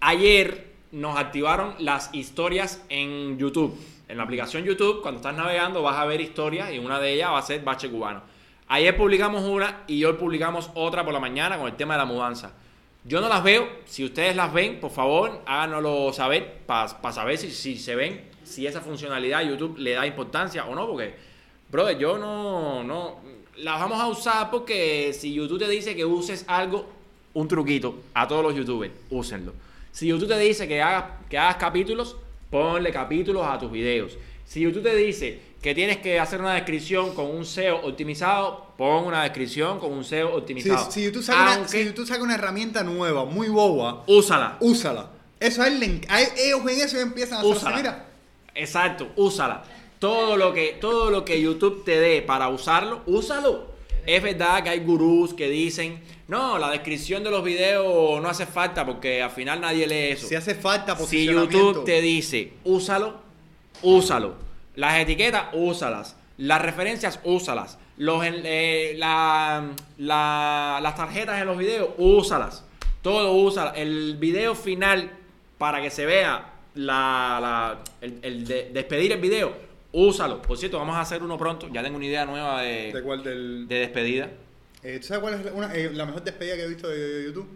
[0.00, 3.76] Ayer nos activaron las historias en YouTube.
[4.08, 7.30] En la aplicación YouTube, cuando estás navegando, vas a ver historias y una de ellas
[7.30, 8.22] va a ser Bache Cubano.
[8.68, 12.04] Ayer publicamos una y hoy publicamos otra por la mañana con el tema de la
[12.04, 12.52] mudanza.
[13.04, 13.68] Yo no las veo.
[13.84, 18.66] Si ustedes las ven, por favor, háganoslo saber para saber si, si se ven, si
[18.66, 20.86] esa funcionalidad YouTube le da importancia o no.
[20.86, 21.14] Porque,
[21.70, 23.16] brother, yo no, no.
[23.58, 26.86] Las vamos a usar porque si YouTube te dice que uses algo,
[27.34, 29.52] un truquito a todos los YouTubers, úsenlo.
[29.92, 32.16] Si YouTube te dice que hagas, que hagas capítulos,
[32.50, 34.18] ponle capítulos a tus videos.
[34.44, 39.04] Si YouTube te dice que tienes que hacer una descripción con un SEO optimizado, pon
[39.04, 40.90] una descripción con un SEO optimizado.
[40.90, 44.58] si YouTube saca una, Aunque si YouTube saca una herramienta nueva, muy boba, úsala.
[44.60, 45.10] úsala.
[45.40, 48.06] Eso a él a ellos ven eso y empiezan a hacer mira.
[48.54, 49.64] Exacto, úsala.
[49.98, 53.74] Todo lo que todo lo que YouTube te dé para usarlo, úsalo.
[54.04, 58.46] Es verdad que hay gurús que dicen, no, la descripción de los videos no hace
[58.46, 60.28] falta porque al final nadie lee eso.
[60.28, 61.24] Si hace falta Si.
[61.26, 63.16] YouTube te dice, úsalo,
[63.82, 64.34] úsalo.
[64.76, 66.14] Las etiquetas, úsalas.
[66.38, 67.78] Las referencias, úsalas.
[67.96, 72.64] Los, eh, la- la- las tarjetas en los videos, úsalas.
[73.02, 73.70] Todo úsala.
[73.74, 75.10] El video final,
[75.58, 79.54] para que se vea la, la- el, el de- despedir el video,
[79.92, 80.42] úsalo.
[80.42, 81.68] Por cierto, vamos a hacer uno pronto.
[81.72, 83.22] Ya tengo una idea nueva de, ¿De cuál?
[83.22, 84.30] Del, de despedida.
[84.82, 87.24] eh, ¿Tú sabes cuál es la, una- eh, la mejor despedida que he visto de
[87.26, 87.48] YouTube?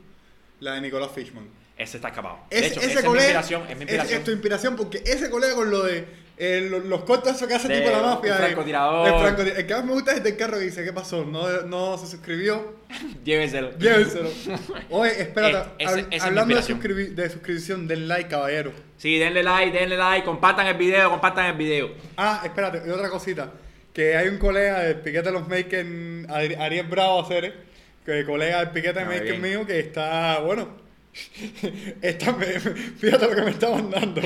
[0.60, 1.48] La de Nicolás Fishman.
[1.76, 2.40] Ese está escapado.
[2.50, 3.62] Ese, de hecho, ese esa es mi inspiración.
[3.62, 4.18] Es mi inspiración.
[4.18, 6.04] es tu inspiración porque ese colega con lo de
[6.40, 8.32] eh, lo- los cortos que hace De tipo la mafia.
[8.32, 9.06] de- francotirador.
[9.08, 11.24] El, francotira- el que más me gusta es el del carro que dice, ¿qué pasó?
[11.24, 12.74] No, no se suscribió.
[13.24, 13.70] Llévenselo.
[13.78, 14.30] Llévenselo.
[14.90, 15.68] Oye, espérate.
[15.78, 18.72] Eh, es hablando de, suscribi- de suscripción, den like, caballero.
[18.96, 21.90] Sí, denle like, denle like, compartan el video, compartan el video.
[22.16, 23.52] Ah, espérate, y otra cosita.
[23.92, 25.86] Que hay un colega del piquete de los makers,
[26.28, 27.52] Ari- Ariel Bravo Aceres,
[28.06, 29.42] que colega del piquete de Muy maker bien.
[29.42, 30.68] mío, que está, bueno,
[32.02, 34.20] me- me- fíjate lo que me está mandando.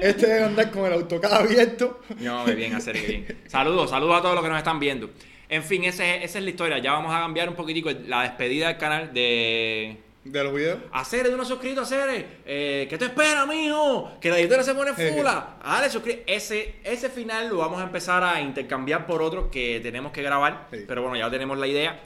[0.00, 2.00] Este debe andar con el autocad abierto.
[2.18, 3.26] No, bien, hacer bien.
[3.46, 5.10] Saludos, saludos a todos los que nos están viendo.
[5.48, 6.78] En fin, ese- esa es la historia.
[6.78, 9.96] Ya vamos a cambiar un poquitico la despedida del canal de.
[10.24, 10.78] De los videos.
[10.92, 12.26] Hacer de unos suscritos, hacer.
[12.46, 14.12] Eh, ¿Qué te espera, mijo?
[14.20, 15.56] Que la editora se pone fula.
[15.64, 16.32] Dale, suscríbete.
[16.32, 20.68] Ese, ese final lo vamos a empezar a intercambiar por otro que tenemos que grabar.
[20.72, 20.84] Sí.
[20.86, 22.00] Pero bueno, ya tenemos la idea.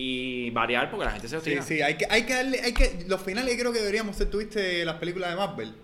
[0.00, 1.62] Y variar porque la gente se Sí, obstina.
[1.62, 4.84] sí, hay que, hay que darle, hay que, los finales creo que deberíamos hacer, tuviste
[4.84, 5.74] las películas de Marvel.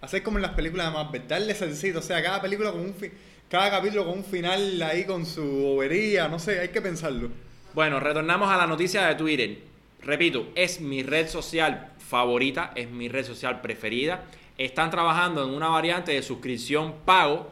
[0.00, 2.92] Hacer como en las películas de Marvel, darle sencillo, o sea, cada película con un
[2.94, 3.12] fi-
[3.48, 7.28] cada capítulo con un final ahí con su bobería, no sé, hay que pensarlo.
[7.72, 9.58] Bueno, retornamos a la noticia de Twitter.
[10.02, 14.24] Repito, es mi red social favorita, es mi red social preferida.
[14.58, 17.48] Están trabajando en una variante de suscripción pago.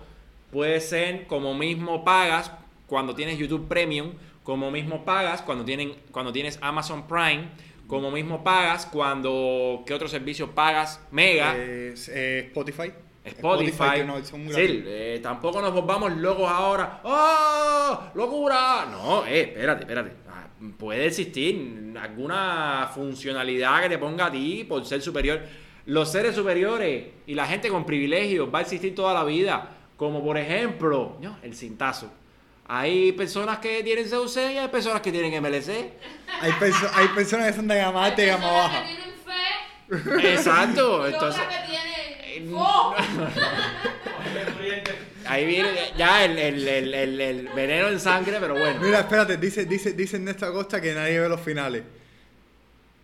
[0.51, 2.51] Puede ser como mismo pagas
[2.89, 4.13] cuando tienes YouTube Premium,
[4.45, 7.49] como mismo pagas cuando, tienen, cuando tienes Amazon Prime,
[7.89, 9.83] como mismo pagas cuando...
[9.87, 11.01] ¿Qué otro servicio pagas?
[11.11, 11.55] Mega.
[11.57, 12.93] Eh, eh, Spotify.
[13.25, 13.97] Spotify.
[13.97, 17.01] que no, Sí, eh, tampoco nos volvamos locos ahora.
[17.05, 18.11] ¡Oh!
[18.15, 18.87] ¡Locura!
[18.91, 20.13] No, eh, espérate, espérate.
[20.29, 20.47] Ah,
[20.79, 25.41] Puede existir alguna funcionalidad que te ponga a ti por ser superior.
[25.87, 29.71] Los seres superiores y la gente con privilegios va a existir toda la vida.
[29.97, 32.11] Como por ejemplo, no, el cintazo.
[32.67, 35.93] Hay personas que tienen CUC y hay personas que tienen MLC.
[36.41, 38.83] Hay, perso- hay personas que son de gama alta y gama personas baja.
[38.83, 41.09] que tienen fe Exacto.
[41.09, 42.95] y Entonces, otras que tienen fo.
[45.27, 48.81] ahí viene ya el, el- el- el- el veneno en sangre, pero bueno.
[48.81, 51.83] Mira, espérate, dice, dice, dice Ernesto Acosta que nadie ve los finales.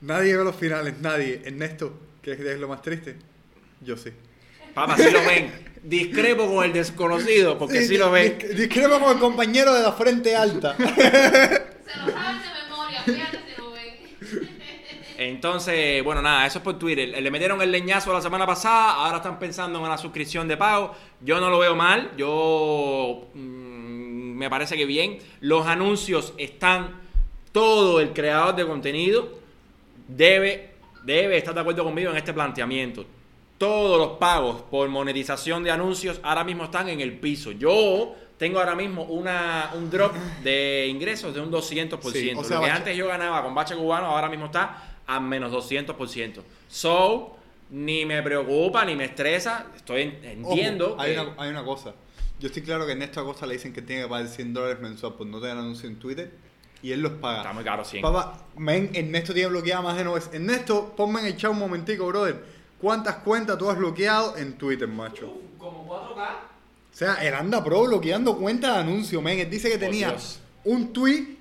[0.02, 1.42] Nadie ve los finales, nadie.
[1.44, 3.16] Ernesto, ¿qué es lo más triste?
[3.82, 4.10] Yo sí.
[4.74, 5.52] Papá, sí lo ven.
[5.82, 8.38] Discrepo con el desconocido, porque sí, lo ven.
[8.38, 10.76] dis- Discrepo con el compañero de la frente alta.
[10.76, 14.50] Se lo saben de memoria, fíjate si lo ven.
[15.18, 17.08] Entonces, bueno, nada, eso es por Twitter.
[17.22, 20.94] Le metieron el leñazo la semana pasada, ahora están pensando en una suscripción de pago.
[21.22, 23.38] Yo no lo veo mal, yo mm,
[24.36, 25.18] me parece que bien.
[25.40, 27.00] Los anuncios están,
[27.52, 29.38] todo el creador de contenido
[30.08, 30.70] debe,
[31.04, 33.04] debe estar de acuerdo conmigo en este planteamiento.
[33.60, 37.52] Todos los pagos por monetización de anuncios ahora mismo están en el piso.
[37.52, 42.10] Yo tengo ahora mismo una, un drop de ingresos de un 200%.
[42.10, 44.96] Sí, o sea, Lo que Bache- antes yo ganaba con Bache Cubano ahora mismo está
[45.06, 46.40] a menos 200%.
[46.68, 47.36] So,
[47.68, 49.66] ni me preocupa, ni me estresa.
[49.76, 50.96] Estoy en- Ojo, entiendo.
[50.98, 51.92] hay, que- una, hay una cosa.
[52.38, 55.16] Yo estoy claro que Ernesto Acosta le dicen que tiene que pagar 100 dólares mensual
[55.16, 56.32] por no tener anuncio en Twitter
[56.82, 57.40] y él los paga.
[57.42, 58.00] Está muy caro, 100.
[58.00, 60.24] Papá, men, Ernesto tiene bloqueada más de 9.
[60.32, 62.58] Ernesto, ponme en el chat un momentico, brother.
[62.80, 65.26] ¿Cuántas cuentas tú has bloqueado en Twitter, macho?
[65.28, 66.28] Uf, como 4K.
[66.92, 69.38] O sea, él anda pro bloqueando cuentas de anuncio, men.
[69.38, 70.16] Él dice que tenía
[70.64, 71.36] un tweet,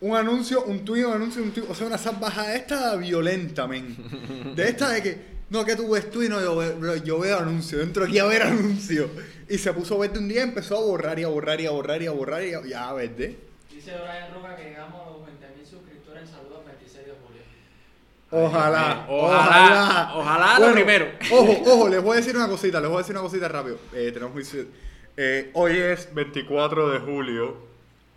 [0.00, 1.66] un anuncio, un tweet, un anuncio, un tweet.
[1.68, 3.96] O sea, una salvajada esta violenta, men.
[4.54, 5.18] De esta de que,
[5.50, 7.80] no, que tú ves tweet, no, yo veo, bro, yo veo anuncio.
[7.80, 9.08] Entro aquí a ver anuncio.
[9.48, 11.60] Y se puso a ver de un día y empezó a borrar y a borrar
[11.60, 13.30] y a borrar y a borrar y a, ya, ¿verdad?
[13.70, 17.42] Dice Brian Roca que llegamos a los 20.000 suscriptores en saludos el 26 de julio.
[18.36, 21.06] Ojalá, Ojalá, ojalá lo primero.
[21.30, 23.78] Ojo, ojo, les voy a decir una cosita, les voy a decir una cosita rápido.
[23.92, 24.32] Eh, tenemos
[25.16, 27.56] eh, hoy es 24 de julio.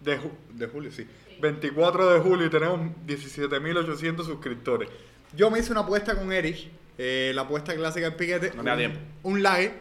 [0.01, 1.07] De, ju- de julio, sí.
[1.39, 4.89] 24 de julio y tenemos 17.800 suscriptores.
[5.35, 8.53] Yo me hice una apuesta con Erich, eh, la apuesta clásica del piquete.
[8.55, 8.99] No me da un- tiempo.
[9.23, 9.73] Un live.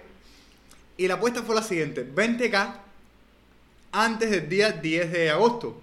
[0.99, 2.75] Y la apuesta fue la siguiente: 20k
[3.93, 5.81] antes del día 10 de agosto.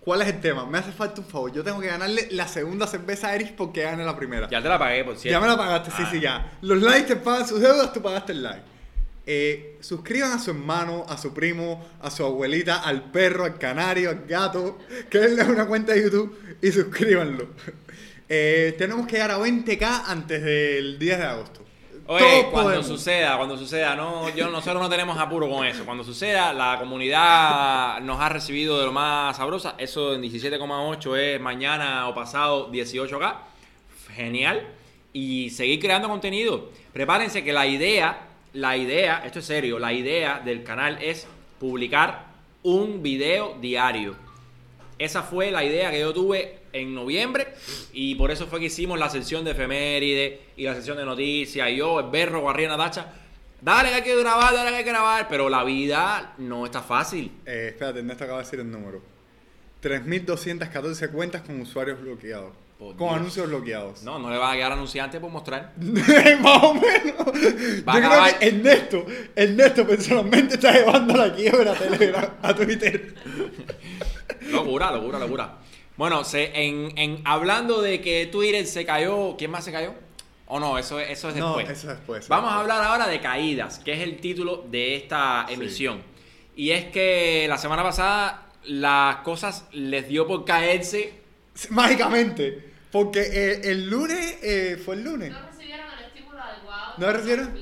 [0.00, 0.64] ¿Cuál es el tema?
[0.66, 1.52] Me hace falta un favor.
[1.52, 4.48] Yo tengo que ganarle la segunda cerveza a Erich porque gane la primera.
[4.48, 5.38] Ya te la pagué, por cierto.
[5.38, 6.08] Ya me la pagaste, sí, Ah.
[6.10, 6.52] sí, ya.
[6.62, 8.62] Los likes te pagan sus deudas, tú pagaste el like.
[9.26, 14.08] Eh, suscriban a su hermano, a su primo, a su abuelita, al perro, al canario,
[14.10, 14.78] al gato.
[15.10, 17.48] Créenle una cuenta de YouTube y suscríbanlo.
[18.28, 21.60] Eh, tenemos que llegar a 20k antes del 10 de agosto.
[22.12, 22.86] Oye, cuando podemos.
[22.88, 25.84] suceda, cuando suceda, no, yo, nosotros no tenemos apuro con eso.
[25.84, 29.76] Cuando suceda, la comunidad nos ha recibido de lo más sabrosa.
[29.78, 33.36] Eso en 17,8 es mañana o pasado 18K.
[34.16, 34.66] Genial.
[35.12, 36.70] Y seguir creando contenido.
[36.92, 41.28] Prepárense que la idea, la idea, esto es serio, la idea del canal es
[41.60, 42.26] publicar
[42.64, 44.16] un video diario.
[44.98, 47.54] Esa fue la idea que yo tuve en noviembre
[47.92, 51.68] y por eso fue que hicimos la sección de efeméride y la sección de noticias
[51.70, 53.12] y yo, el berro, Guarriana Natacha.
[53.60, 56.80] Dale que hay que grabar, dale que hay que grabar, pero la vida no está
[56.80, 57.30] fácil.
[57.44, 59.02] Eh, espérate, Ernesto acaba de decir el número.
[59.82, 62.52] 3.214 cuentas con usuarios bloqueados.
[62.78, 63.16] Por con Dios.
[63.18, 64.02] anuncios bloqueados.
[64.02, 65.74] No, no le va a quedar anunciante por mostrar.
[66.40, 67.26] Más o menos.
[67.38, 67.98] Yo Va a
[68.30, 69.06] creo que Ernesto,
[69.36, 73.14] Ernesto personalmente está llevando la quiebra a Telegram, a Twitter.
[74.50, 75.58] Locura, locura, locura.
[76.00, 79.92] Bueno, se, en, en, hablando de que Twitter se cayó, ¿quién más se cayó?
[80.46, 81.68] O no, eso, es- eso es No, después.
[81.78, 85.44] eso es después, Vamos a hablar ahora de caídas, que es el título de esta
[85.46, 85.52] Sí.
[85.54, 86.02] emisión.
[86.56, 91.12] Y es que la semana pasada las cosas les dio por caerse.
[91.68, 92.70] Mágicamente.
[92.90, 95.30] Porque eh, el lunes, eh, fue el lunes.
[95.30, 96.94] No recibieron el estímulo adecuado.
[96.96, 97.58] ¿No recibieron?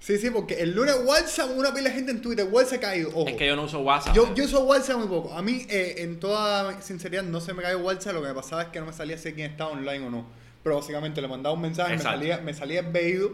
[0.00, 3.10] Sí, sí, porque el lunes WhatsApp, una pila de gente en Twitter, WhatsApp ha caído.
[3.10, 3.28] Ojo.
[3.28, 4.14] Es que yo no uso WhatsApp.
[4.16, 5.34] Yo, yo uso WhatsApp muy poco.
[5.34, 8.14] A mí, eh, en toda sinceridad, no se me cayó WhatsApp.
[8.14, 10.26] Lo que me pasaba es que no me salía si quién estaba online o no.
[10.62, 12.18] Pero básicamente le mandaba un mensaje, me Exacto.
[12.18, 13.30] salía, me salía veído.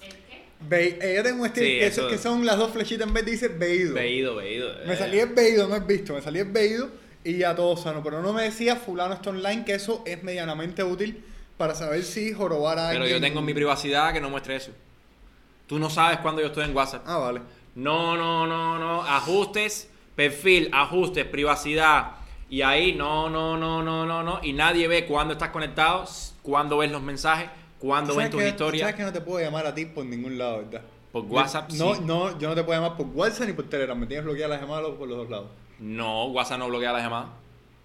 [0.00, 0.42] ¿El qué?
[0.60, 3.48] Ve- eh, yo tengo Sí, que, eso- que son las dos flechitas en vez dice
[3.48, 3.92] veído.
[3.94, 4.70] Veído, veído.
[4.86, 4.96] Me eh.
[4.96, 6.88] salía el veído, no es visto, me salía el veído
[7.24, 8.02] y ya todo sano.
[8.02, 11.22] Pero no me decía fulano está online, que eso es medianamente útil
[11.58, 13.20] para saber si jorobar a Pero alguien.
[13.20, 14.72] yo tengo mi privacidad que no muestre eso.
[15.66, 17.02] Tú no sabes cuándo yo estoy en WhatsApp.
[17.06, 17.40] Ah, vale.
[17.74, 19.02] No, no, no, no.
[19.02, 22.12] Ajustes, perfil, ajustes, privacidad.
[22.48, 24.40] Y ahí no, no, no, no, no, no.
[24.42, 26.04] Y nadie ve cuándo estás conectado,
[26.42, 28.80] cuándo ves los mensajes, cuándo ven ¿Sabes tus historias.
[28.82, 30.82] ¿Sabes que no te puedo llamar a ti por ningún lado, verdad?
[31.10, 32.00] Por WhatsApp, No, sí.
[32.04, 33.98] no, yo no te puedo llamar por WhatsApp ni por Telegram.
[33.98, 35.46] Me tienes bloqueadas las llamadas por los dos lados.
[35.80, 37.28] No, WhatsApp no bloquea las llamadas.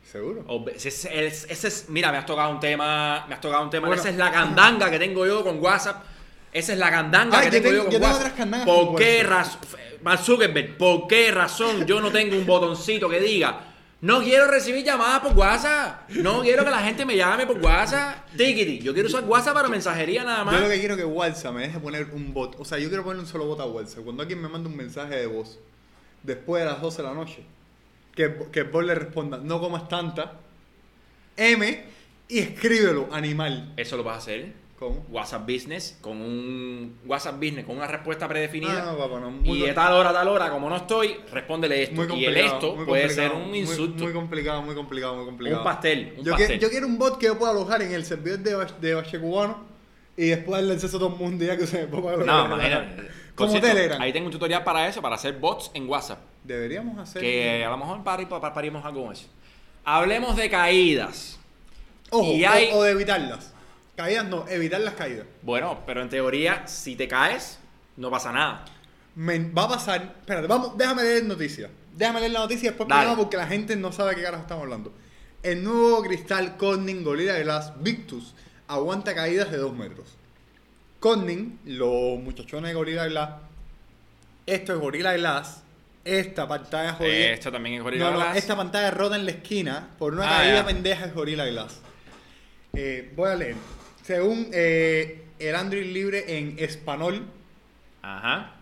[0.03, 0.43] ¿Seguro?
[0.47, 3.63] O- Ese, es- es- ese es, mira, me has tocado un tema, me has tocado
[3.63, 3.87] un tema.
[3.87, 3.99] Bueno.
[4.01, 6.03] Esa es la candanga que tengo yo con WhatsApp.
[6.51, 8.21] Esa es la candanga que yo tengo yo con yo tengo WhatsApp.
[8.21, 9.59] otras candangas ¿Por qué razón,
[10.03, 14.83] Mark Zuckerberg, por qué razón yo no tengo un botoncito que diga no quiero recibir
[14.83, 19.07] llamadas por WhatsApp, no quiero que la gente me llame por WhatsApp, Tickety, yo quiero
[19.07, 20.55] usar WhatsApp para mensajería nada más.
[20.55, 22.59] Yo lo que quiero es que WhatsApp me deje poner un bot.
[22.59, 24.03] O sea, yo quiero poner un solo bot a WhatsApp.
[24.03, 25.59] Cuando alguien me manda un mensaje de voz
[26.23, 27.43] después de las 12 de la noche,
[28.15, 30.39] que, que el bot le responda, no comas tanta,
[31.37, 31.83] M,
[32.27, 33.71] y escríbelo, animal.
[33.77, 34.60] Eso lo vas a hacer.
[34.81, 35.05] ¿Cómo?
[35.11, 38.81] WhatsApp Business con un WhatsApp Business con una respuesta predefinida.
[38.81, 39.29] Ah, no, papá, no.
[39.29, 41.95] Muy y de tal hora tal hora, como no estoy, respóndele esto.
[42.03, 44.03] Muy y el esto muy puede ser un insulto.
[44.05, 45.61] Muy, complicado, muy complicado, muy complicado.
[45.61, 46.47] Un pastel, un yo, pastel.
[46.47, 49.19] Quiero, yo quiero un bot que yo pueda alojar en el servidor de, de Bache
[49.19, 49.65] Cubano
[50.17, 52.45] y después darle acceso a todo el mundo y ya que se me ponga No,
[52.47, 53.07] imagínate.
[53.35, 54.01] Como cierto, Telegram.
[54.01, 56.21] Ahí tengo un tutorial para eso, para hacer bots en WhatsApp.
[56.43, 57.21] Deberíamos hacer.
[57.21, 59.27] Que a lo mejor para, algo con eso.
[59.85, 61.39] Hablemos de caídas.
[62.09, 63.53] Ojo, y o- hay- o, de evitarlas.
[64.01, 65.25] Caídas no, evitar las caídas.
[65.41, 67.59] Bueno, pero en teoría, si te caes,
[67.97, 68.65] no pasa nada.
[69.15, 70.15] Me- va a pasar.
[70.19, 71.69] Espérate, vamos, déjame leer noticia.
[71.95, 73.15] Déjame leer la noticia y después Dale.
[73.15, 74.93] porque la gente no sabe de qué carajo estamos hablando.
[75.43, 78.33] El nuevo cristal Corning Gorilla Glass Victus
[78.67, 80.07] aguanta caídas de 2 metros.
[80.99, 83.29] Corning, los muchachones de Gorilla Glass,
[84.45, 85.63] esto es Gorilla Glass,
[86.05, 87.31] esta pantalla jodida.
[87.33, 88.37] Esto también es Gorilla No, no, Glass.
[88.37, 90.65] esta pantalla rota en la esquina por una Ah, caída ya.
[90.65, 91.79] pendeja es Gorilla Glass.
[92.73, 93.55] Eh, voy a leer.
[94.03, 97.25] Según eh, el Android libre en español,
[98.01, 98.55] Ajá.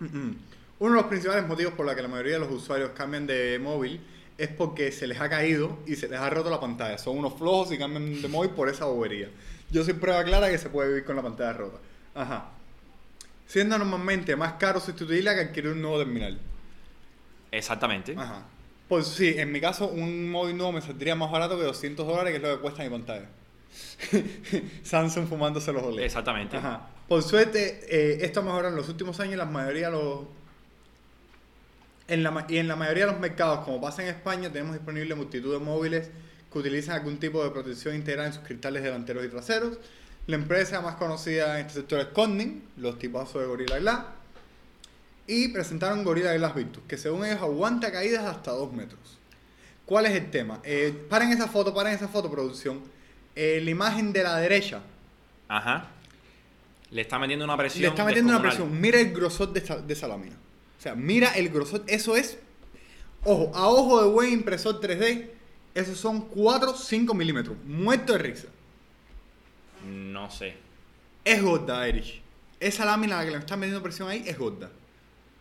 [0.00, 3.58] Uno de los principales motivos por los que la mayoría de los usuarios cambian de
[3.58, 4.00] móvil
[4.38, 6.98] es porque se les ha caído y se les ha roto la pantalla.
[6.98, 9.30] Son unos flojos y cambian de móvil por esa bobería.
[9.70, 11.78] Yo soy prueba clara que se puede vivir con la pantalla rota.
[12.14, 12.50] Ajá.
[13.46, 16.38] Siendo normalmente más caro sustituirla que adquirir un nuevo terminal.
[17.50, 18.14] Exactamente.
[18.16, 18.42] Ajá.
[18.88, 22.32] Pues sí, en mi caso un móvil nuevo me saldría más barato que 200 dólares,
[22.32, 23.28] que es lo que cuesta mi pantalla.
[24.82, 26.04] Samsung fumándose los OLED.
[26.04, 26.56] Exactamente.
[26.56, 26.88] Ajá.
[27.08, 29.36] Por suerte, eh, esto ha mejorado en los últimos años.
[29.36, 30.20] La mayoría de los.
[32.08, 34.74] En la, ma- y en la mayoría de los mercados, como pasa en España, tenemos
[34.74, 36.10] disponible multitud de móviles
[36.52, 39.78] que utilizan algún tipo de protección integral en sus cristales delanteros y traseros.
[40.28, 44.00] La empresa más conocida en este sector es Corning, los tipazos de Gorilla Glass.
[45.26, 49.18] Y presentaron Gorilla Glass Victus, que según ellos aguanta caídas hasta 2 metros.
[49.84, 50.60] ¿Cuál es el tema?
[50.64, 52.80] Eh, paren esa foto, paren esa foto, producción.
[53.36, 54.80] Eh, la imagen de la derecha
[55.48, 55.88] Ajá.
[56.90, 57.82] Le está metiendo una presión.
[57.82, 58.80] Le está metiendo una presión.
[58.80, 60.36] Mira el grosor de esa, de esa lámina.
[60.78, 61.82] O sea, mira el grosor.
[61.86, 62.38] Eso es.
[63.24, 65.28] Ojo, a ojo de buen impresor 3D,
[65.74, 67.56] esos son 4 5 milímetros.
[67.64, 68.46] Muerto de risa.
[69.84, 70.56] No sé.
[71.24, 72.22] Es gorda, Erich.
[72.60, 74.70] Esa lámina a la que le están metiendo presión ahí es gorda.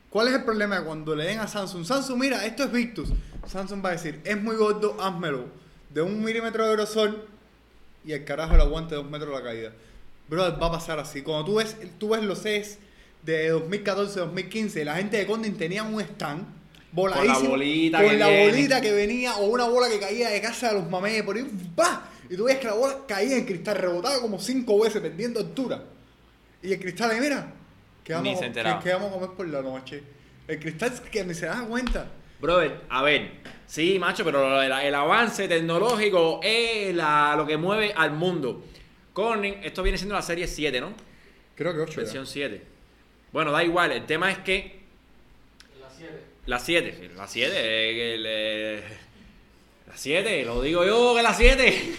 [0.10, 0.84] ¿Cuál es el problema?
[0.84, 3.10] Cuando le den a Samsung, Samsung, mira, esto es Victus.
[3.48, 5.46] Samsung va a decir, es muy gordo, házmelo.
[5.90, 7.28] De un milímetro de grosor
[8.06, 9.72] y el carajo le aguante dos metros la caída.
[10.28, 11.22] Brother, va a pasar así.
[11.22, 12.80] Cuando tú ves, tú ves los CES
[13.24, 16.46] de 2014, 2015, la gente de Condin tenía un stand
[16.92, 17.50] voladísimo.
[17.50, 20.76] bolita con que la bolita que venía o una bola que caía de casa de
[20.76, 22.10] los mamés por ahí, ¡bah!
[22.30, 25.84] Y tú ves que la bola caía en cristal, rebotaba como cinco veces perdiendo altura.
[26.62, 27.54] Y el cristal ahí, mira,
[28.04, 28.42] ¿qué Ni vamos.
[28.42, 30.04] ¿qué, qué vamos a comer por la noche?
[30.48, 32.08] El cristal que ni se da cuenta.
[32.46, 33.32] Brother, a ver,
[33.66, 38.64] sí, macho, pero el, el avance tecnológico es la- lo que mueve al mundo.
[39.14, 40.94] Corning, esto viene siendo la serie 7, ¿no?
[41.56, 42.62] Creo que 8 Versión 7.
[43.32, 44.80] Bueno, da igual, el tema es que
[45.80, 46.14] Las 7.
[46.46, 48.80] la 7, sí, la 7, eh, que le-
[49.88, 51.94] la 7, lo digo yo que la 7.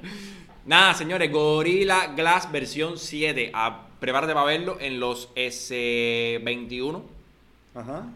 [0.66, 3.50] Nada, señores, Gorilla Glass versión 7.
[3.54, 7.02] A, prepárate para verlo en los S21,
[7.74, 8.06] Ajá.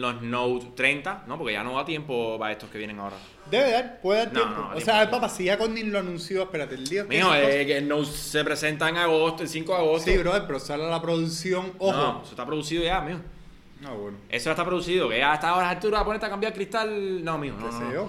[0.00, 1.36] Los Note 30, ¿no?
[1.38, 3.16] Porque ya no da tiempo para estos que vienen ahora.
[3.50, 4.54] Debe dar, puede dar No, tiempo.
[4.60, 4.84] no, o tiempo.
[4.92, 7.76] sea, papá, si ya Condin lo anunció, espérate, el día que Mijo, esas eh, que
[7.78, 10.10] el Note se presenta en agosto, el 5 de agosto.
[10.10, 11.92] Sí, brother, pero sale la producción, ojo.
[11.96, 13.18] No, eso está producido ya, mijo.
[13.84, 14.16] Ah, bueno.
[14.28, 17.22] Eso ya está producido, que ya hasta ahora altura ponerte a cambiar cristal.
[17.24, 17.92] No, mijo, no, no, no.
[17.92, 18.08] yo.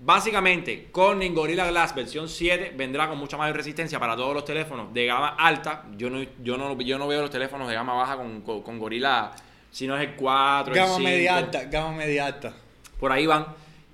[0.00, 4.94] Básicamente, Corning Gorilla Glass versión 7 vendrá con mucha mayor resistencia para todos los teléfonos
[4.94, 5.86] de gama alta.
[5.96, 8.78] Yo no, yo no, yo no veo los teléfonos de gama baja con, con, con
[8.78, 9.32] Gorilla,
[9.70, 12.52] si no es el 4, el Gama 5, media alta, gama media alta.
[12.98, 13.46] por ahí van.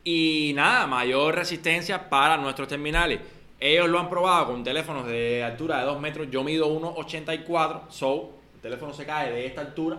[0.05, 3.21] Y nada, mayor resistencia para nuestros terminales.
[3.59, 6.29] Ellos lo han probado con teléfonos de altura de 2 metros.
[6.31, 7.83] Yo mido 1,84.
[7.91, 9.99] So, el teléfono se cae de esta altura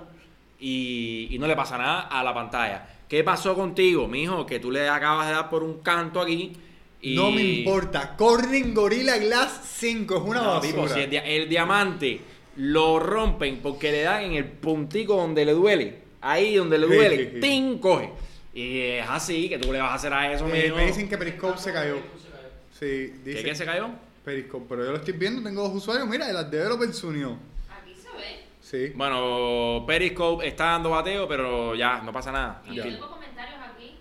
[0.59, 2.87] y, y no le pasa nada a la pantalla.
[3.09, 4.45] ¿Qué pasó contigo, mijo?
[4.45, 6.53] Que tú le acabas de dar por un canto aquí.
[7.01, 7.15] Y...
[7.15, 8.15] No me importa.
[8.15, 10.67] Corning Gorilla Glass 5 es una No, basura.
[10.71, 12.21] tipo, si el, dia- el diamante
[12.57, 17.25] lo rompen porque le dan en el puntico donde le duele, ahí donde le duele.
[17.41, 17.79] ¡ting!
[17.79, 18.11] coge.
[18.53, 21.17] Y es así que tú le vas a hacer a eso, Eh, me dicen que
[21.17, 21.97] Periscope se cayó.
[21.97, 22.47] Se cayó.
[22.71, 23.89] Sí, ¿Qué, dice qué se cayó?
[24.23, 26.07] Periscope, pero yo lo estoy viendo, tengo dos usuarios.
[26.07, 27.37] Mira, el developer se unió.
[27.69, 28.43] Aquí se ve.
[28.61, 28.93] Sí.
[28.95, 32.63] Bueno, Periscope está dando bateo, pero ya, no pasa nada.
[32.69, 33.97] Y yo tengo comentarios aquí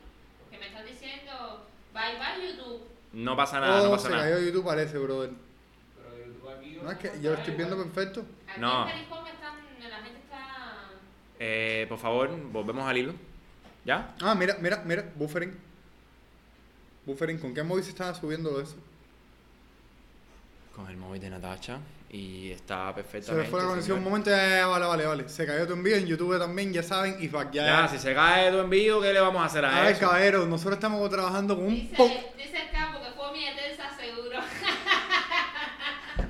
[0.50, 2.82] que me están diciendo bye bye YouTube.
[3.12, 4.24] No pasa nada, no oh, pasa se nada.
[4.30, 5.30] cayó YouTube, parece, brother.
[5.96, 6.78] Pero YouTube aquí.
[6.80, 8.24] No, es que yo lo estoy viendo perfecto.
[8.54, 8.86] Aquí No.
[8.86, 9.54] en Periscope están,
[9.90, 10.46] la gente está...
[11.38, 13.14] Eh, por favor, volvemos al hilo.
[13.84, 14.14] ¿Ya?
[14.22, 15.54] Ah, mira, mira, mira, buffering.
[17.04, 18.76] Buffering, ¿con qué móvil se estaba subiendo eso?
[20.74, 21.78] Con el móvil de Natacha
[22.10, 23.44] y está Se perfectamente.
[23.44, 25.28] le fue la conexión un momento, ya, ya, vale, vale, vale.
[25.28, 27.64] Se cayó tu envío en YouTube también, ya saben, y fuck, ya.
[27.82, 30.00] Ya, si se cae tu envío, ¿qué le vamos a hacer a, A ver, eso?
[30.00, 34.38] caballero, nosotros estamos trabajando con un Dice, dice el campo que fue mi eterza seguro.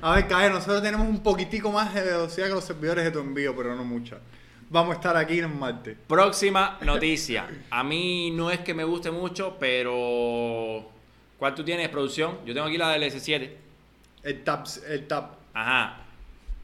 [0.01, 3.19] A ver, caballero, nosotros tenemos un poquitico más de velocidad que los servidores de tu
[3.19, 4.17] envío, pero no mucha.
[4.69, 5.95] Vamos a estar aquí en Marte.
[6.07, 7.47] Próxima noticia.
[7.69, 10.89] A mí no es que me guste mucho, pero.
[11.37, 12.39] ¿Cuál tú tienes, producción?
[12.45, 13.51] Yo tengo aquí la del S7.
[14.23, 14.43] El
[14.89, 15.37] el tab.
[15.53, 15.97] Ajá.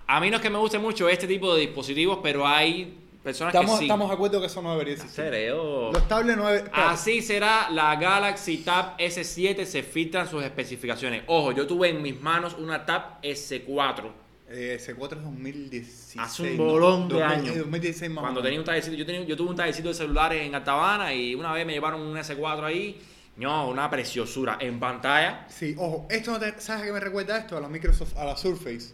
[0.08, 3.54] A mí no es que me guste mucho este tipo de dispositivos, pero hay personas
[3.54, 3.86] Estamos, que sí.
[3.86, 5.26] estamos de acuerdo que eso no debería existir.
[5.26, 5.92] Creo.
[5.92, 6.48] Los tablets no.
[6.74, 11.24] Así será la Galaxy Tab S7, se filtran sus especificaciones.
[11.28, 14.12] Ojo, yo tuve en mis manos una Tab S4
[14.50, 16.18] Eh, S4 es 2016.
[16.20, 16.64] Hace un ¿no?
[16.66, 17.56] bolón de 2000, años.
[17.56, 18.96] eh, 2016 más cuando tenía un tallecito.
[18.96, 22.02] Yo, tenía, yo tuve un tallecito de celulares en Altabana y una vez me llevaron
[22.02, 23.00] un S4 ahí.
[23.38, 24.58] No, una preciosura.
[24.60, 27.56] En pantalla, Sí, ojo, esto no te, ¿sabes a qué me recuerda esto?
[27.58, 28.94] A la Microsoft, a la Surface.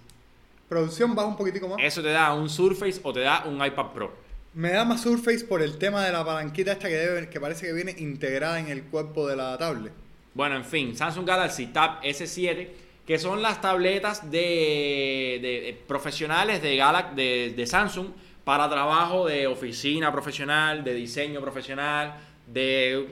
[0.69, 1.77] Producción baja un poquitico más.
[1.81, 4.13] eso te da un Surface o te da un iPad Pro.
[4.53, 7.67] Me da más Surface por el tema de la palanquita esta que debe, que parece
[7.67, 9.93] que viene integrada en el cuerpo de la tablet.
[10.33, 12.67] Bueno, en fin, Samsung Galaxy Tab S7,
[13.05, 18.07] que son las tabletas de, de- de profesionales de, Galax, de, de Samsung
[18.43, 22.15] para trabajo de oficina profesional, de diseño profesional,
[22.47, 23.07] de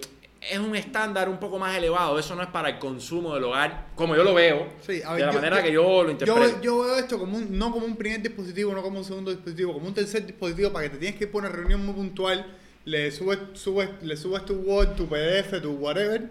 [0.49, 2.17] es un estándar un poco más elevado.
[2.19, 5.21] Eso no es para el consumo del hogar, como yo lo veo, Sí, a de
[5.25, 6.61] la yo- manera yo- que yo lo Yo, interpreto.
[6.61, 9.73] yo veo esto como un, no como un primer dispositivo, no como un segundo dispositivo,
[9.73, 12.45] como un tercer dispositivo para que te tienes que ir por una reunión muy puntual,
[12.85, 16.29] le subes, subes, le subes tu Word, tu PDF, tu whatever,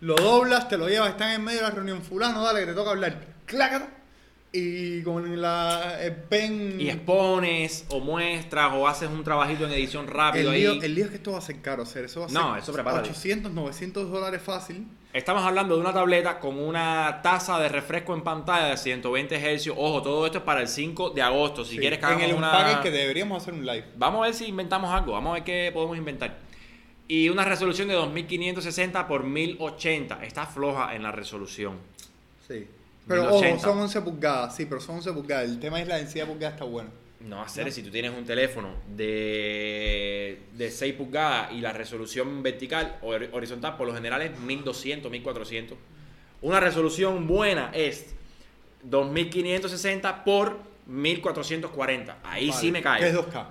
[0.00, 2.72] lo doblas, te lo llevas, están en medio de la reunión, fulano, dale, que te
[2.74, 3.88] toca hablar, clácata,
[4.56, 6.80] y con la, el pen...
[6.80, 10.78] y expones o muestras o haces un trabajito en edición rápido el lío, ahí.
[10.80, 12.56] el lío es que esto va a ser caro hacer, eso va a ser No,
[12.56, 13.08] eso prepárate.
[13.10, 14.86] 800, 900 dólares fácil.
[15.12, 19.68] Estamos hablando de una tableta con una tasa de refresco en pantalla de 120 Hz.
[19.76, 21.64] Ojo, todo esto es para el 5 de agosto.
[21.64, 22.80] Si Sí, quieres que en el una...
[22.80, 23.86] Que deberíamos hacer un live.
[23.96, 25.12] Vamos a ver si inventamos algo.
[25.14, 26.38] Vamos a ver qué podemos inventar.
[27.08, 30.24] Y una resolución de 2560 por 1080.
[30.24, 31.78] Está floja en la resolución.
[32.46, 32.66] Sí.
[33.06, 33.62] Pero ojo, 1080.
[33.62, 35.44] son 11 pulgadas, sí, pero son 11 pulgadas.
[35.44, 36.90] El tema es la densidad de pulgadas está buena.
[37.20, 42.98] No, hacer si tú tienes un teléfono de, de 6 pulgadas y la resolución vertical
[43.02, 45.78] o hor- horizontal por lo general es 1200, 1400.
[46.42, 48.14] Una resolución buena es
[48.82, 52.18] 2560 por 1440.
[52.24, 53.08] Ahí Vale, sí me cae.
[53.08, 53.46] es 2K.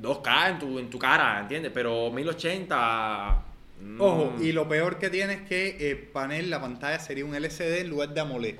[0.00, 1.72] 2K en tu, en tu cara, ¿entiendes?
[1.74, 3.42] Pero 1080...
[3.82, 7.34] mm, Ojo, y lo peor que tiene es que el panel, la pantalla sería un
[7.34, 8.56] LCD en lugar de AMOLED.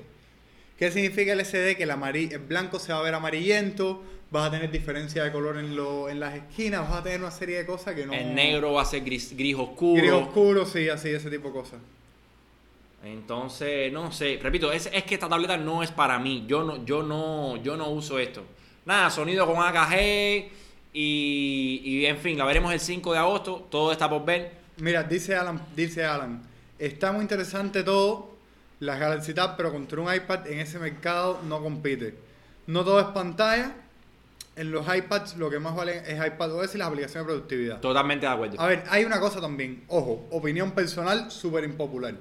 [0.81, 1.77] ¿Qué significa LCD?
[1.77, 1.91] Que el,
[2.31, 4.01] el blanco se va a ver amarillento,
[4.31, 7.29] vas a tener diferencia de color en, lo- en las esquinas, vas a tener una
[7.29, 8.13] serie de cosas que no...
[8.13, 10.01] El negro va a ser gris, gris oscuro.
[10.01, 11.79] Gris oscuro, sí, así, ese tipo de cosas.
[13.03, 16.45] Entonces, no sé, repito, es, es que esta tableta no es para mí.
[16.47, 18.43] Yo no, yo no, yo no uso esto.
[18.85, 20.49] Nada, sonido con AKG
[20.93, 23.67] y, y en fin, la veremos el 5 de agosto.
[23.69, 24.51] Todo está por ver.
[24.77, 26.41] Mira, dice Alan, dice Alan,
[26.79, 28.30] está muy interesante todo,
[28.81, 32.15] las Galaxy Tab, pero contra un iPad en ese mercado no compite.
[32.65, 33.73] No todo es pantalla,
[34.55, 37.79] en los iPads lo que más vale es iPadOS y las aplicaciones de productividad.
[37.79, 38.59] Totalmente de acuerdo.
[38.59, 42.15] A ver, hay una cosa también, ojo, opinión personal súper impopular.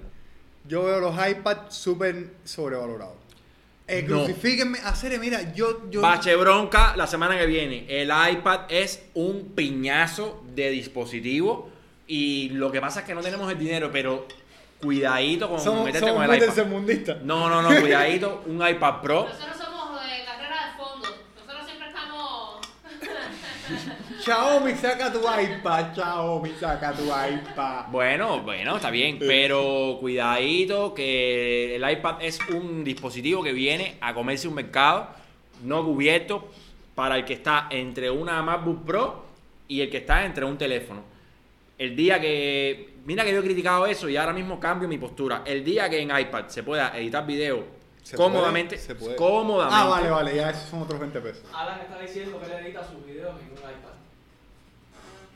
[0.68, 3.14] Yo veo los iPads súper sobrevalorados.
[3.88, 4.18] Eh, No.
[4.24, 5.90] crucifíquenme, hacer, mira, yo...
[5.90, 7.86] yo Bache bronca la semana que viene.
[7.88, 11.70] El iPad es un piñazo de dispositivo
[12.06, 14.26] y lo que pasa es que no tenemos el dinero, pero
[14.80, 17.16] cuidadito con somos, meterte somos con muy el iPad.
[17.22, 19.24] No, no, no, cuidadito, un iPad Pro.
[19.28, 21.08] Nosotros somos de carrera de fondo.
[21.34, 22.60] Nosotros siempre estamos.
[24.24, 27.86] Xiaomi, saca tu iPad, Xiaomi, saca tu iPad.
[27.90, 34.14] Bueno, bueno, está bien, pero cuidadito que el iPad es un dispositivo que viene a
[34.14, 35.08] comerse un mercado
[35.62, 36.48] no cubierto
[36.94, 39.24] para el que está entre una MacBook Pro
[39.68, 41.02] y el que está entre un teléfono.
[41.78, 45.42] El día que, mira que yo he criticado eso y ahora mismo cambio mi postura.
[45.44, 47.64] El día que en iPad se pueda editar video
[48.02, 49.16] Se cómodamente, puede, se puede.
[49.16, 49.76] cómodamente.
[49.78, 51.42] Ah, vale, vale, ya esos son otros 20 pesos.
[51.54, 53.90] Alan está diciendo que él edita sus videos en un iPad.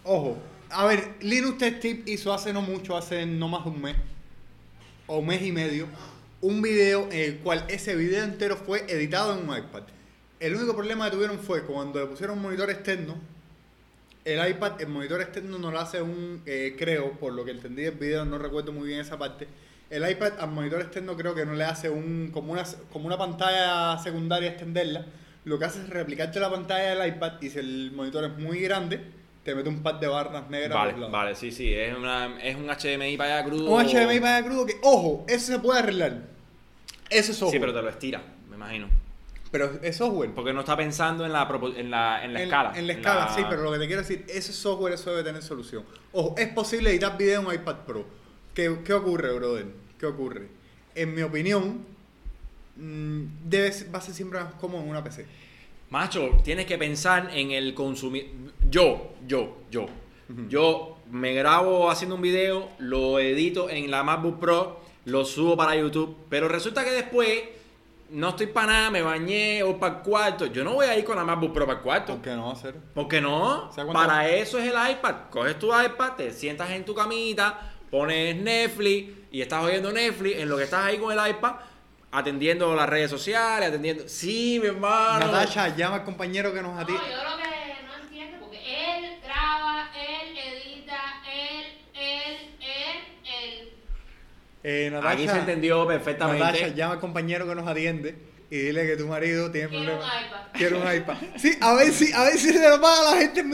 [0.04, 0.38] Ojo,
[0.70, 3.96] a ver, Linux Tech Tip hizo hace no mucho, hace no más de un mes,
[5.06, 5.86] o mes y medio,
[6.40, 9.82] un video en el cual ese video entero fue editado en un iPad.
[10.40, 13.16] El único problema que tuvieron fue cuando le pusieron un monitor externo,
[14.24, 17.82] el iPad, el monitor externo no lo hace un, eh, creo, por lo que entendí
[17.82, 19.46] del video, no recuerdo muy bien esa parte.
[19.90, 23.18] El iPad al monitor externo creo que no le hace un, como una, como una
[23.18, 25.04] pantalla secundaria extenderla.
[25.44, 28.60] Lo que hace es replicarte la pantalla del iPad y si el monitor es muy
[28.60, 29.00] grande,
[29.44, 30.72] te mete un par de barras negras.
[30.72, 31.12] Vale, lados.
[31.12, 33.70] vale, sí, sí, es, una, es un HDMI para allá crudo.
[33.70, 36.22] Un HDMI para allá crudo que, ojo, eso se puede arreglar.
[37.10, 37.52] Eso es software.
[37.52, 39.03] Sí, pero te lo estira, me imagino.
[39.54, 40.32] Pero es software.
[40.34, 42.72] Porque no está pensando en la, en la, en la escala.
[42.74, 45.22] En la escala, la- sí, pero lo que te quiero decir, ese software eso debe
[45.22, 45.84] tener solución.
[46.10, 48.04] Ojo, es posible editar video en un iPad Pro.
[48.52, 49.66] ¿Qué, qué ocurre, brother?
[49.96, 50.48] ¿Qué ocurre?
[50.96, 51.86] En mi opinión,
[52.74, 55.24] mm, debe va a ser siempre más cómodo en una PC.
[55.90, 58.32] Macho, tienes que pensar en el consumir.
[58.68, 59.86] Yo, yo, yo.
[60.48, 65.76] Yo me grabo haciendo un video, lo edito en la MacBook Pro, lo subo para
[65.76, 67.40] YouTube, pero resulta que después
[68.10, 70.46] no estoy para nada, me bañé o para el cuarto.
[70.46, 72.12] Yo no voy a ir con la MacBook Pro para el cuarto.
[72.14, 72.74] ¿Por qué no hacer?
[72.94, 73.70] ¿Por qué no?
[73.92, 75.14] Para eso es el iPad.
[75.30, 80.48] Coges tu iPad, te sientas en tu camita, pones Netflix y estás oyendo Netflix en
[80.48, 81.54] lo que estás ahí con el iPad,
[82.12, 84.04] atendiendo las redes sociales, atendiendo...
[84.06, 85.26] Sí, mi hermano.
[85.26, 87.02] Natasha, llama al compañero que nos No, atiende.
[87.10, 87.53] yo lo que no
[94.66, 96.42] Eh, Natasha, Aquí se entendió perfectamente.
[96.42, 98.14] Natasha, llama al compañero que nos atiende
[98.50, 100.06] y dile que tu marido tiene Quiere problemas.
[100.14, 100.40] un iPad.
[100.54, 101.16] Quiere un iPad.
[101.36, 103.44] Sí, a ver si, a ver si se lo paga la gente.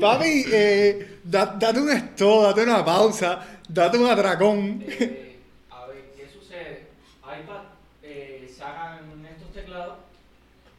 [0.00, 4.84] Papi, eh, da- date un stop, date una pausa, date un atracón.
[4.86, 5.38] Eh,
[5.70, 6.86] a ver, ¿qué sucede?
[7.24, 7.62] iPad
[8.02, 8.98] eh, sacan
[9.34, 9.94] estos teclados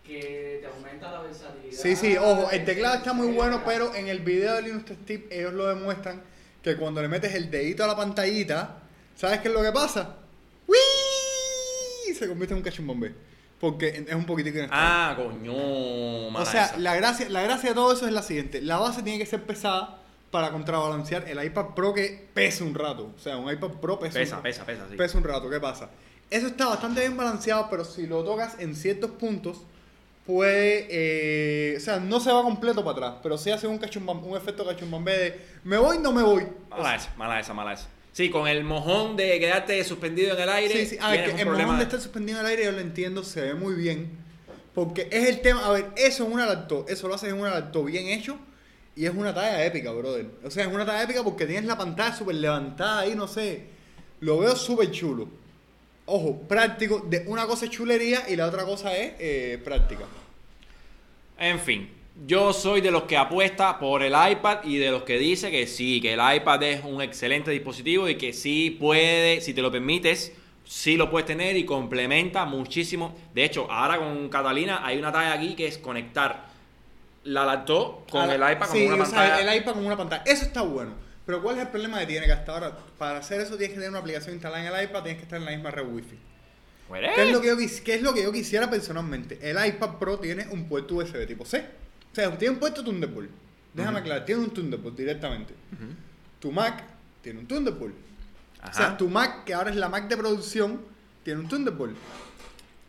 [0.06, 1.82] que te aumenta la versatilidad.
[1.82, 3.66] Sí, sí, ojo, el teclado está muy Sí, bueno, acá.
[3.66, 6.22] pero en el video de Linux Tech Tip ellos lo demuestran
[6.62, 8.78] que cuando le metes el dedito a la pantallita,
[9.22, 10.15] ¿sabes qué es lo que pasa?
[10.67, 12.13] ¡Wii!
[12.15, 13.13] Se convierte en un cachumbombé.
[13.59, 14.84] Porque es un poquitico inestable.
[14.88, 15.53] Ah, coño.
[15.55, 16.78] o sea, esa.
[16.80, 18.59] la gracia, la gracia de todo eso es la siguiente.
[18.61, 19.99] La base tiene que ser pesada
[20.32, 23.11] para contrabalancear el iPad Pro que pesa un rato.
[23.15, 24.43] O sea, un iPad Pro pesa, un Pesa, rato.
[24.43, 24.95] pesa, pesa, sí.
[24.95, 25.89] Pesa un rato, ¿qué pasa?
[26.32, 29.57] Eso está bastante bien balanceado, pero si lo tocas en ciertos puntos,
[30.26, 30.88] puede.
[30.89, 34.36] eh, o sea, no se va completo para atrás, pero sí hace un, cachumbam- un
[34.36, 36.47] efecto cachumbambé de me voy, no me voy.
[36.72, 37.88] Mala esa, mala esa, mala esa.
[38.14, 40.74] Sí, con el mojón de quedarte suspendido en el aire.
[40.74, 40.97] Sí, sí.
[40.99, 43.24] A ver, tienes que el momento de estar suspendido en el aire, yo lo entiendo,
[43.24, 44.12] se ve muy bien.
[44.74, 45.66] Porque es el tema.
[45.66, 48.38] A ver, eso en una laptop, eso lo haces en una laptop bien hecho.
[48.95, 50.28] Y es una talla épica, brother.
[50.43, 53.68] O sea, es una talla épica porque tienes la pantalla súper levantada ahí, no sé.
[54.20, 55.30] Lo veo súper chulo.
[56.05, 56.99] Ojo, práctico.
[56.99, 60.03] De una cosa es chulería y la otra cosa es eh, práctica.
[61.38, 65.18] En fin, yo soy de los que apuesta por el iPad y de los que
[65.18, 69.53] dice que sí, que el iPad es un excelente dispositivo y que sí puede, si
[69.53, 70.34] te lo permites,
[70.66, 73.16] sí lo puedes tener y complementa muchísimo.
[73.34, 76.51] De hecho, ahora con Catalina hay una talla aquí que es conectar
[77.24, 79.39] la laptop con Ahora, el iPad con una pantalla.
[79.39, 80.24] el iPad con una pantalla.
[80.26, 80.93] Eso está bueno.
[81.26, 82.26] Pero ¿cuál es el problema que tiene?
[82.26, 85.03] Que hasta ahora, para hacer eso, tienes que tener una aplicación instalada en el iPad,
[85.03, 86.18] tienes que estar en la misma red Wi-Fi.
[86.88, 89.39] Pues, ¿Qué es, lo que yo, qué es lo que yo quisiera personalmente?
[89.41, 91.64] El iPad Pro tiene un puerto USB tipo C.
[92.12, 93.30] O sea, tiene un puerto Thunderbolt.
[93.74, 94.01] Déjame Ujú.
[94.01, 95.53] aclarar, tiene un Thunderbolt directamente.
[96.39, 96.84] Tu Mac
[97.22, 97.95] tiene un Thunderbolt.
[98.70, 100.82] O sea, tu Mac, que ahora es la Mac de producción,
[101.24, 101.95] tiene un Thunderbolt.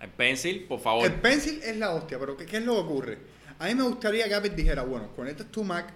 [0.00, 1.06] El pencil, por favor.
[1.06, 3.18] El Pencil es la hostia, pero ¿qué, qué es lo que ocurre?
[3.60, 5.92] A mí me gustaría que Apple dijera, bueno, conectas tu Mac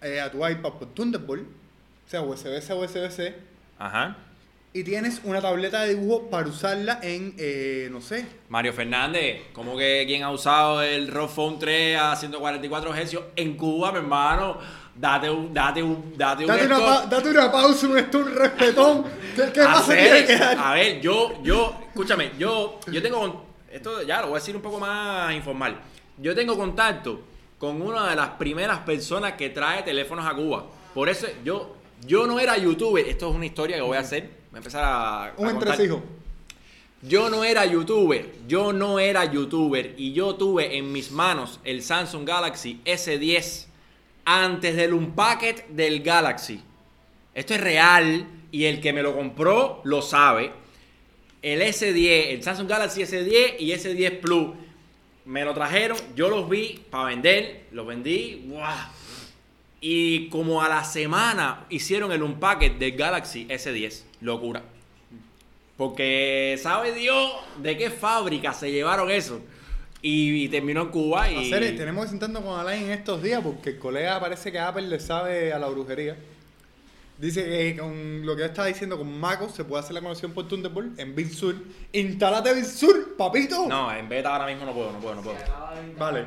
[0.00, 3.34] eh, a tu iPad por Thunderbolt, o sea, USB-C USB-C,
[3.78, 4.16] Ajá.
[4.74, 9.76] Y tienes una tableta de dibujo para usarla en, eh, no sé, Mario Fernández, como
[9.76, 14.58] que quien ha usado el ROG Phone 3 a 144 Hz en Cuba, mi hermano?
[14.94, 16.88] Date un, date un, date un Date una, stop.
[16.88, 19.04] pa- date una pausa, un esto, un respetón.
[19.34, 20.58] ¿Qué, qué que dar?
[20.58, 24.60] A ver, yo, yo, escúchame, yo, yo tengo, esto ya lo voy a decir un
[24.62, 25.80] poco más informal.
[26.18, 27.22] Yo tengo contacto
[27.58, 30.66] con una de las primeras personas que trae teléfonos a Cuba.
[30.92, 31.74] Por eso yo,
[32.06, 33.06] yo no era youtuber.
[33.08, 34.41] Esto es una historia que voy a hacer.
[34.52, 35.68] Voy a empezar a, a Un contar.
[35.70, 36.02] entresijo.
[37.02, 41.82] Yo no era youtuber, yo no era youtuber y yo tuve en mis manos el
[41.82, 43.66] Samsung Galaxy S10
[44.24, 46.60] antes del unpacket del Galaxy.
[47.34, 50.52] Esto es real y el que me lo compró lo sabe.
[51.42, 54.50] El S10, el Samsung Galaxy S10 y S10 Plus
[55.24, 58.76] me lo trajeron, yo los vi para vender, los vendí, ¡guau!
[59.84, 64.62] Y como a la semana hicieron el unpacket del Galaxy S10, locura.
[65.76, 69.40] Porque sabe Dios de qué fábrica se llevaron eso.
[70.00, 71.52] Y, y terminó en Cuba y...
[71.52, 74.82] Hacer, tenemos que sentarnos con Alain en estos días porque el colega parece que Apple
[74.82, 76.16] le sabe a la brujería.
[77.18, 80.46] Dice que con lo que estaba diciendo con Maco se puede hacer la conexión por
[80.46, 81.56] Thunderbolt en Big Sur.
[81.92, 83.66] ¡Instálate Big Sur, papito!
[83.66, 85.36] No, en beta ahora mismo no puedo, no puedo, no puedo.
[85.98, 86.26] Vale.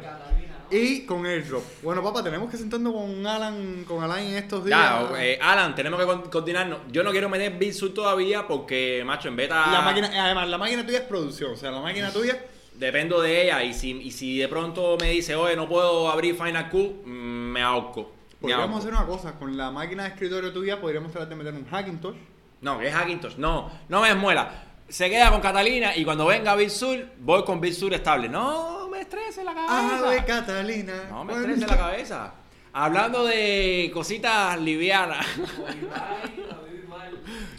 [0.76, 1.64] Y con AirDrop.
[1.82, 4.78] Bueno, papá, tenemos que sentarnos con Alan, con Alain en estos días.
[4.78, 6.80] Ya, eh, Alan, tenemos que coordinarnos.
[6.92, 9.72] Yo no quiero meter Big Sur todavía porque, macho, en beta...
[9.72, 11.54] La máquina, además, la máquina tuya es producción.
[11.54, 12.44] O sea, la máquina tuya.
[12.74, 16.36] Dependo de ella y si, y si de pronto me dice, oye, no puedo abrir
[16.36, 18.12] Final Cut, mm, me ahorco.
[18.42, 19.34] Podríamos hacer una cosa.
[19.34, 22.18] Con la máquina de escritorio tuya podríamos tratar de meter un Hackintosh.
[22.62, 23.38] No, que es Hackintosh.
[23.38, 24.64] No, no me esmuela.
[24.90, 28.28] Se queda con Catalina y cuando venga Big Sur, voy con Big Sur estable.
[28.28, 29.98] No me estrese la cabeza.
[30.08, 30.94] Ave Catalina.
[31.10, 32.34] No me Bueno, estrese la cabeza.
[32.74, 35.26] Hablando de cositas livianas.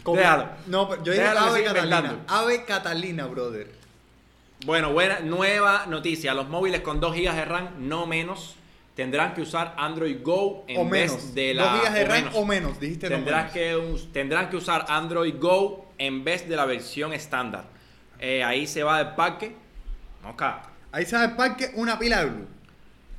[0.05, 0.49] Déjalo.
[0.67, 1.97] No, pero yo dije Déjalo Ave Catalina.
[1.97, 2.33] inventando.
[2.33, 3.71] Ave Catalina, brother.
[4.65, 6.33] Bueno, buena, nueva noticia.
[6.33, 8.55] Los móviles con 2 GB de RAM, no menos,
[8.95, 11.35] tendrán que usar Android Go en o vez menos.
[11.35, 11.63] de la.
[11.63, 12.79] 2 gigas de RAM o menos.
[12.79, 14.01] Dijiste no Tendrás menos.
[14.01, 17.65] que, tendrán que usar Android Go en vez de la versión estándar.
[18.19, 19.55] Eh, ahí se va del parque
[20.23, 20.63] Mosca.
[20.91, 22.45] Ahí sale el parque una pila de blue.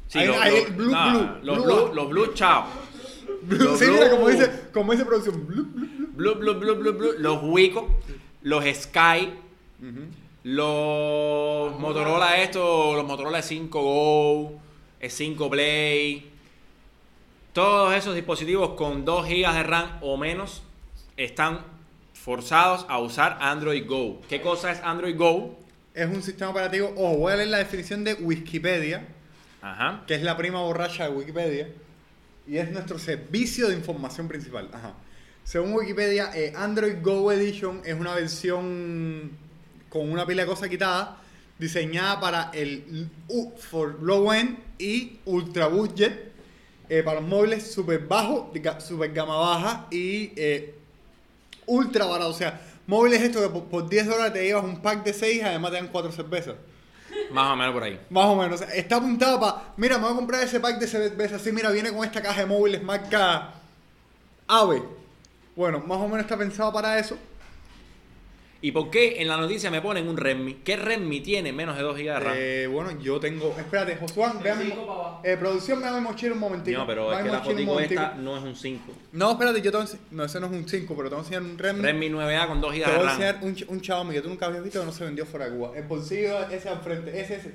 [0.08, 2.64] Sí, Ahí- los, ahí, los- blue, nah, blue, los blue, blue, los blue, chao.
[3.42, 5.46] Blue, sí, mira, como dice, como dice producción.
[5.46, 6.34] Blue, blue.
[6.34, 7.12] Blue, blue, blue, blue.
[7.18, 7.84] Los Wicos,
[8.42, 9.32] los Sky,
[9.80, 10.00] Ujú.
[10.44, 14.60] los Motorola estos, los Motorola 5 Go,
[15.06, 16.30] 5 Play,
[17.52, 20.62] todos esos dispositivos con 2 GB de RAM o menos
[21.16, 21.60] están
[22.14, 24.20] forzados a usar Android Go.
[24.28, 25.56] ¿Qué cosa es Android Go?
[25.99, 26.92] Es un sistema operativo.
[26.96, 29.05] Ojo, voy a leer la definición de Wikipedia,
[29.61, 30.05] Ajá.
[30.07, 31.68] que es la prima borracha de Wikipedia.
[32.46, 34.68] Y es nuestro servicio de información principal.
[34.72, 34.94] Ajá.
[35.42, 39.32] Según Wikipedia, eh, Android Go Edition es una versión
[39.88, 41.09] con una pila de cosas quitadas,
[41.59, 46.30] diseñada para el U- for low end y ultra budget,
[46.88, 50.74] eh, para los móviles super bajo, ga- super gama baja y eh,
[51.66, 52.30] ultra barato.
[52.30, 55.45] O sea, móviles estos que por, por 10 dólares te llevas un pack de 6,
[55.45, 56.57] además te dan 4 cervezas.
[57.30, 58.01] Más o menos por ahí.
[58.11, 58.61] Más o menos.
[58.74, 59.72] Está apuntado para.
[59.76, 61.41] Mira, me voy a comprar ese pack de cervezas.
[61.41, 63.55] Así, mira, viene con esta caja de móviles marca
[64.47, 64.82] AVE.
[65.55, 67.18] Bueno, más o menos está pensado para eso.
[68.61, 70.54] ¿Y por qué en la noticia me ponen un Redmi?
[70.64, 72.34] ¿Qué Redmi tiene menos de 2 GB de RAM?
[72.36, 73.54] Eh, bueno, yo tengo.
[73.56, 74.72] Espérate, Josuán, El vean.
[75.22, 76.76] Eh, producción, vean mi mochila un momentito.
[76.76, 78.92] no, pero es que la fotico esta no es un 5.
[79.12, 81.14] No, espérate, yo te voy a ense- No, ese no es un 5, pero te
[81.14, 81.82] voy a enseñar un Redmi.
[81.82, 83.22] Redmi 9A con 2 Te GB voy de a RAM.
[83.22, 83.38] enseñar
[83.68, 85.72] un, un Xiaomi que tú nunca habías visto que no se vendió fuera de Cuba.
[85.76, 87.52] El bolsillo ese al frente, ese, ese.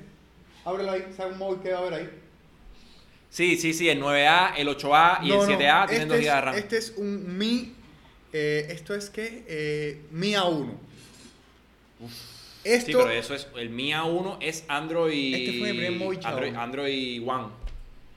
[0.64, 2.10] Ábrelo ahí, sabe un móvil que va a ver ahí.
[3.28, 6.28] Sí, sí, sí, el 9A, el 8A y No, el no, 7A tienen 2 este
[6.30, 6.54] GB de es- RAM.
[6.54, 7.74] Este es un Mi.
[8.32, 9.44] eh, esto es que.
[9.46, 10.72] Eh, Mi A1.
[12.64, 12.86] Esto.
[12.86, 13.46] Sí, pero eso es.
[13.56, 15.34] El Mi A1 es Android.
[15.34, 16.54] Este fue mi primer móvil, Android.
[16.54, 17.46] Android One.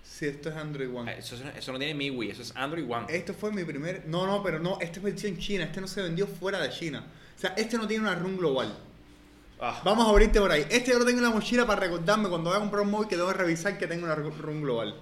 [0.04, 1.12] Sí, esto es Android One.
[1.12, 3.06] Eh, Eso, eso no tiene MIUI, eso es Android One.
[3.10, 4.04] Esto fue mi primer.
[4.08, 4.80] No, no, pero no.
[4.82, 5.66] Este es versión China.
[5.66, 7.06] Este no se vendió fuera de China.
[7.36, 8.76] O sea, este no tiene una run global.
[9.60, 10.66] Ah, Vamos a abrirte por ahí.
[10.70, 13.08] Este yo lo tengo en la mochila para recordarme cuando voy a comprar un móvil
[13.10, 14.96] que tengo que revisar que tenga una ru- run global.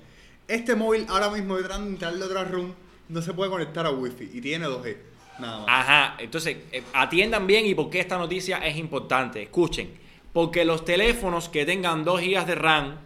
[0.48, 2.74] Este móvil ahora mismo de otra run.
[3.08, 4.98] No se puede conectar a Wi-Fi y tiene 2G.
[5.40, 5.68] Nada más.
[5.68, 9.44] Ajá, entonces eh, atiendan bien y por qué esta noticia es importante.
[9.44, 9.92] Escuchen,
[10.34, 12.98] porque los teléfonos que tengan 2 GB de RAM,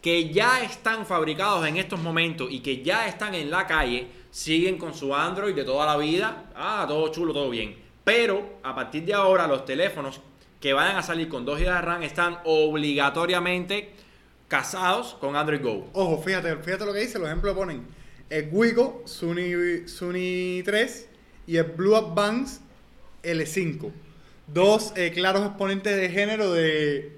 [0.00, 4.78] que ya están fabricados en estos momentos y que ya están en la calle, siguen
[4.78, 6.50] con su Android de toda la vida.
[6.54, 7.76] Ah, todo chulo, todo bien.
[8.04, 10.20] Pero a partir de ahora, los teléfonos
[10.60, 13.92] que vayan a salir con 2 GB de RAM están obligatoriamente
[14.48, 15.88] casados con Android Go.
[15.92, 17.86] Ojo, fíjate, fíjate lo que dice, los ejemplos ponen
[18.30, 21.08] el Wigo Sony, Sony 3
[21.46, 22.60] y el Blue Advance
[23.22, 23.90] L5.
[24.46, 27.16] Dos eh, claros exponentes de género de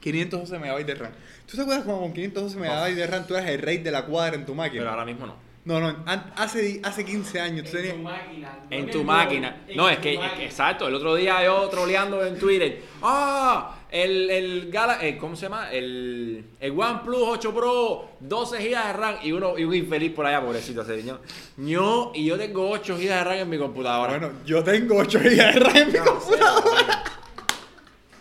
[0.00, 1.12] 512 MB de RAM.
[1.46, 4.04] ¿Tú te acuerdas como con 512 MB de RAM tú eras el rey de la
[4.06, 4.80] cuadra en tu máquina?
[4.82, 5.36] Pero ahora mismo no.
[5.64, 6.04] No, no,
[6.36, 7.96] hace, hace 15 años tú En tenías...
[7.96, 8.58] tu máquina.
[8.68, 9.56] no En tu máquina.
[9.76, 10.88] No, es que, es que- exacto.
[10.88, 12.82] El otro día yo troleando en Twitter.
[13.00, 13.78] ¡Ah!
[13.92, 15.70] El, el Gala, eh, ¿cómo se llama?
[15.70, 19.16] El, el OnePlus 8 Pro, 12 GB de RAM.
[19.22, 21.20] Y uno, y un infeliz por allá, pobrecito ese niño.
[21.58, 24.18] Yo, y yo tengo 8 GB de RAM en mi computadora.
[24.18, 27.04] Bueno, yo tengo 8 GB de RAM en mi computadora.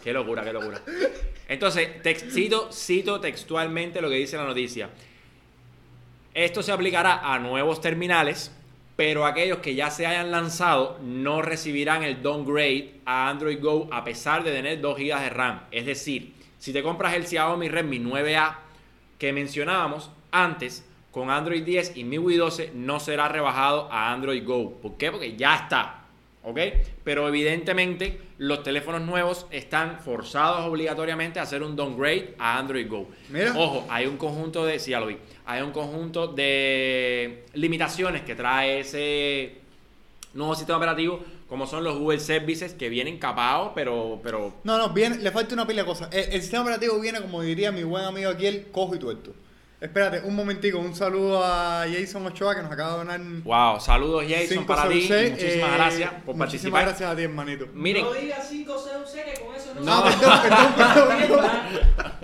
[0.04, 0.82] Qué locura, qué locura.
[1.48, 4.90] Entonces, tex- cito, cito textualmente lo que dice la noticia.
[6.34, 8.52] Esto se aplicará a nuevos terminales,
[9.02, 14.04] pero aquellos que ya se hayan lanzado no recibirán el downgrade a Android Go a
[14.04, 15.62] pesar de tener 2 GB de RAM.
[15.72, 18.58] Es decir, si te compras el Xiaomi Redmi 9A
[19.18, 24.80] que mencionábamos antes, con Android 10 y MIUI 12 no será rebajado a Android Go.
[24.80, 25.12] ¿Por qué?
[25.12, 26.01] Porque ya está.
[26.44, 26.60] ¿Ok?
[27.04, 33.08] Pero evidentemente los teléfonos nuevos están forzados obligatoriamente a hacer un downgrade a Android Go.
[33.30, 33.54] Mira.
[33.56, 38.34] Ojo, hay un conjunto de, sí, ya lo vi, hay un conjunto de limitaciones que
[38.34, 39.58] trae ese
[40.34, 44.90] nuevo sistema operativo, como son los Google Services que vienen capados, pero, pero No, no,
[44.90, 46.10] viene, le falta una pila de cosas.
[46.12, 49.34] El, el sistema operativo viene, como diría mi buen amigo aquí, el cojo y tuerto.
[49.82, 54.24] Espérate, un momentico, un saludo a Jason Ochoa que nos acaba de donar wow, saludos
[54.30, 56.86] Jason para ti, muchísimas eh, gracias por Muchísimas participar.
[56.86, 57.68] gracias a ti, hermanito.
[57.74, 61.46] Miren, No digas 5 CUC que con eso no, No, se- perdón, perdón, perdón,
[61.98, 62.16] perdón.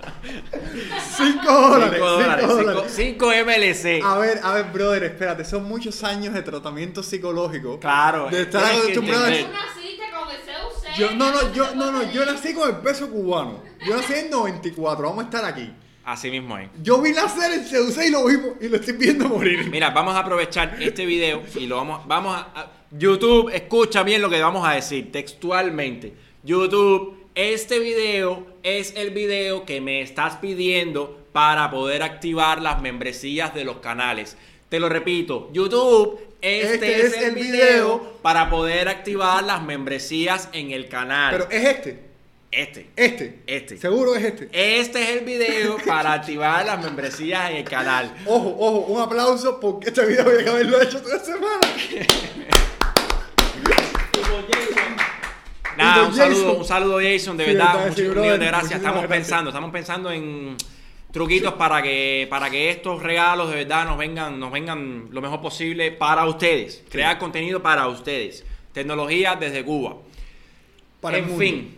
[1.17, 2.93] 5 dólares, 5 dólares, 5 dólares.
[2.95, 4.03] 5 MLC.
[4.05, 7.79] A ver, a ver, brother, espérate, son muchos años de tratamiento psicológico.
[7.79, 9.51] Claro, De estar acostumbrado a entender.
[9.51, 10.95] Tú naciste con el CUC.
[10.99, 13.63] Yo, no, no, yo, no, no, yo nací con el peso cubano.
[13.83, 15.73] Yo nací en 94, vamos a estar aquí.
[16.07, 16.69] Así mismo es.
[16.81, 19.69] Yo vi nacer el CUC y lo vimos y lo estoy viendo morir.
[19.69, 24.21] Mira, vamos a aprovechar este video y lo vamos, vamos a, a- YouTube, escucha bien
[24.21, 26.13] lo que vamos a decir textualmente.
[26.43, 33.53] YouTube, este video es el video que me estás pidiendo para poder activar las membresías
[33.53, 34.37] de los canales.
[34.69, 40.87] Te lo repito, YouTube, este, es, el video para poder activar las membresías en el
[40.87, 41.31] canal.
[41.37, 42.06] Pero es este.
[42.57, 42.89] Este.
[42.95, 43.39] Este.
[43.45, 43.77] Este.
[43.77, 44.49] Seguro es este.
[44.51, 48.11] Este es el video para activar las membresías en el canal.
[48.25, 51.59] Ojo, ojo, un aplauso porque este video había que haberlo hecho toda semana.
[55.77, 56.33] Nada, un Jason.
[56.33, 58.71] saludo, un saludo Jason, de Sí, verdad, muchas sí, de gracias.
[58.71, 59.07] Estamos gracias.
[59.07, 60.57] pensando, estamos pensando en
[61.11, 65.41] truquitos para que para que estos regalos de verdad nos vengan nos vengan lo mejor
[65.41, 66.83] posible para ustedes.
[66.89, 68.43] Crear contenido para ustedes.
[68.73, 69.97] Tecnología desde Cuba.
[70.99, 71.43] Para en el mundo.
[71.45, 71.76] fin,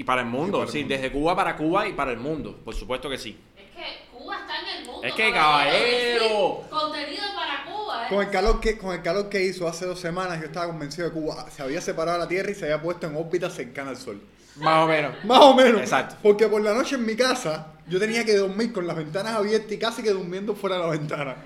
[0.00, 0.94] y para el mundo, para el sí, mundo.
[0.94, 3.38] desde Cuba para Cuba y para el mundo, por supuesto que sí.
[3.54, 5.02] Es que Cuba está en el mundo.
[5.06, 6.62] Es que, caballero.
[6.70, 8.08] Contenido para Cuba, ¿eh?
[8.08, 11.08] Con el, calor que, con el calor que hizo hace dos semanas, yo estaba convencido
[11.08, 13.50] de que Cuba se había separado de la Tierra y se había puesto en órbita
[13.50, 14.22] cercana al Sol.
[14.56, 15.12] Más o menos.
[15.24, 15.80] Más o menos.
[15.82, 16.16] Exacto.
[16.22, 19.70] Porque por la noche en mi casa, yo tenía que dormir con las ventanas abiertas
[19.72, 21.36] y casi que durmiendo fuera de la ventana.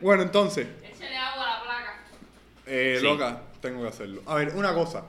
[0.00, 2.00] Bueno, entonces, Échale agua a la placa.
[2.66, 3.04] eh, Sí.
[3.06, 4.22] loca, tengo que hacerlo.
[4.26, 5.04] A ver, una cosa.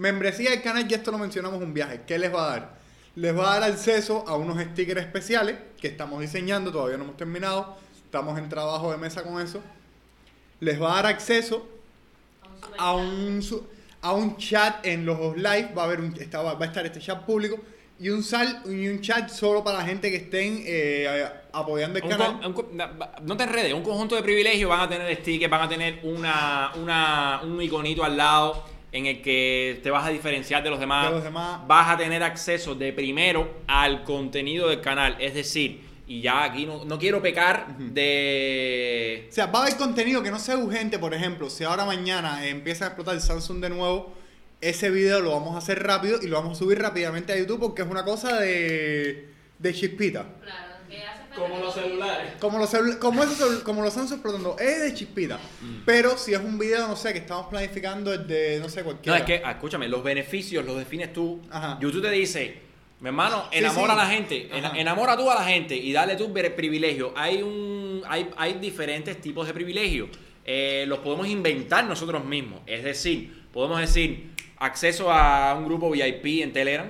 [0.00, 2.00] Membresía del canal, ya esto lo mencionamos un viaje.
[2.06, 2.74] ¿Qué les va a dar?
[3.16, 7.18] Les va a dar acceso a unos stickers especiales que estamos diseñando, todavía no hemos
[7.18, 7.76] terminado.
[8.06, 9.60] Estamos en trabajo de mesa con eso.
[10.60, 11.68] Les va a dar acceso
[12.78, 13.40] a un,
[14.00, 16.98] a un chat en los live, va a haber un, está- va a estar este
[17.00, 17.58] chat público
[17.98, 22.04] y un, sal, y un chat solo para la gente que estén eh, apoyando el
[22.04, 22.40] Un canal.
[22.54, 22.82] con- un
[23.26, 26.72] no te enredes, un conjunto de privilegios van a tener stickers, van a tener una,
[26.76, 31.08] una, un iconito al lado en el que te vas a diferenciar de los demás.
[31.08, 31.60] De los demás.
[31.66, 35.16] Vas a tener acceso de primero al contenido del canal.
[35.20, 39.28] Es decir, y ya aquí no, no quiero pecar de...
[39.30, 42.46] O sea, va a haber contenido que no sea urgente, por ejemplo, si ahora mañana
[42.48, 44.12] empieza a explotar el Samsung de nuevo,
[44.60, 47.60] ese video lo vamos a hacer rápido y lo vamos a subir rápidamente a YouTube
[47.60, 49.28] porque es una cosa de,
[49.58, 50.26] de chispita.
[50.42, 50.69] Claro,
[51.40, 52.32] Como los lo- celulares.
[52.40, 55.38] Como los, celu- como esos como los Samsung explotando, es de chispita.
[55.84, 58.84] Pero si es un video, no sé, que estamos planificando el de, no sé, No,
[58.86, 59.18] cualquiera.
[59.18, 61.40] es que, ah, escúchame, los beneficios los defines tú.
[61.50, 61.78] Ajá.
[61.80, 62.58] YouTube te dice,
[63.00, 64.00] mi hermano, enamora sí.
[64.00, 64.78] a la gente, Ajá.
[64.78, 67.12] enamora tú a la gente y dale tu ver- privilegio.
[67.16, 70.08] Hay un, hay, hay diferentes tipos de privilegios.
[70.44, 72.60] Eh, los podemos inventar nosotros mismos.
[72.66, 76.88] Es decir, podemos decir acceso a un grupo VIP en Telegram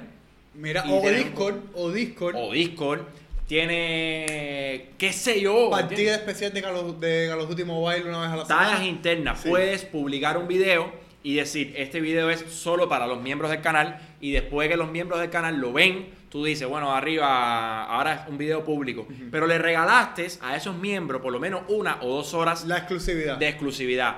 [0.54, 3.02] Mira, o Discord, o Discord, o Discord.
[3.50, 8.20] Tiene, qué sé yo, partida especial de Call of, de Call of Duty Mobile una
[8.20, 8.86] vez a la tagas semana.
[8.86, 9.40] internas.
[9.40, 9.48] Sí.
[9.48, 10.92] Puedes publicar un video
[11.24, 14.92] y decir, este video es solo para los miembros del canal y después que los
[14.92, 19.08] miembros del canal lo ven, tú dices, bueno, arriba, ahora es un video público.
[19.32, 23.36] Pero le regalaste a esos miembros por lo menos una o dos horas La exclusividad.
[23.36, 24.16] de exclusividad.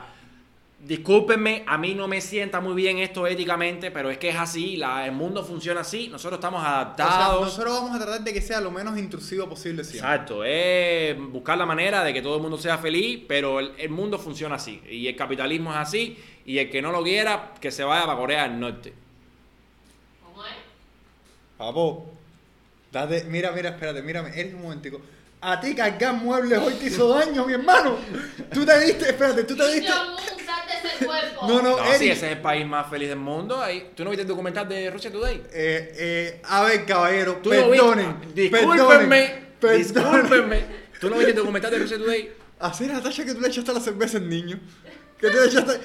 [0.84, 4.76] Discúlpenme, a mí no me sienta muy bien esto éticamente, pero es que es así,
[4.76, 7.40] la- el mundo funciona así, nosotros estamos O sea, adaptados.
[7.40, 10.10] nosotros vamos a tratar de que sea lo menos intrusivo posible siempre.
[10.10, 13.90] Exacto, es buscar la manera de que todo el mundo sea feliz, pero el, el
[13.90, 14.82] mundo funciona así.
[14.90, 18.18] Y el capitalismo es así, y el que no lo quiera, que se vaya para
[18.18, 18.92] Corea del Norte.
[20.24, 20.50] ¿Cómo es?
[21.56, 22.10] Papo,
[22.90, 25.00] date, mira, mira, espérate, mírame, eres un momentico.
[25.44, 27.96] A ti cargar muebles hoy te hizo daño, mi hermano.
[28.52, 29.90] Tú te diste, espérate, tú te diste.
[29.90, 30.16] Jong-un,
[30.46, 31.32] sal de ese cuerpo.
[31.49, 31.99] No, no, No, Eric.
[31.99, 33.61] sí, ese es el país más feliz del mundo.
[33.61, 35.36] Ahí, ¿Tú no viste el documental de Russia Today?
[35.53, 38.14] Eh, eh, a ver, caballero, ¿Tú no perdonen.
[38.16, 39.82] perdonen, Discúlpenme, perdonen.
[39.82, 40.64] discúlpenme.
[41.01, 42.32] ¿Tú no viste el documental de Russia Today?
[42.61, 44.61] Así era la talla que tú le echaste la cerveza al niño.
[45.18, 45.80] Que tú le echaste.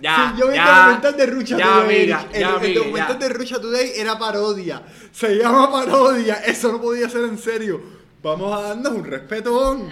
[0.00, 1.96] Ya, Sí, yo vi ya, el documental de Rucha ya, Today.
[1.96, 2.00] Eric.
[2.02, 3.28] el, ya, el amiga, documental ya.
[3.28, 4.82] de Rucha Today era parodia.
[5.12, 6.34] Se llama parodia.
[6.44, 7.80] Eso no podía ser en serio.
[8.22, 9.88] Vamos a darnos un respetón.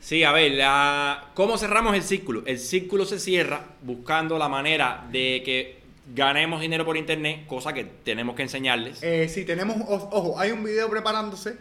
[0.00, 2.42] Sí, a ver, la- ¿cómo cerramos el círculo?
[2.46, 5.78] El círculo se cierra buscando la manera de que
[6.14, 9.02] ganemos dinero por internet, cosa que tenemos que enseñarles.
[9.02, 11.56] Eh, si tenemos, ojo, hay un video preparándose.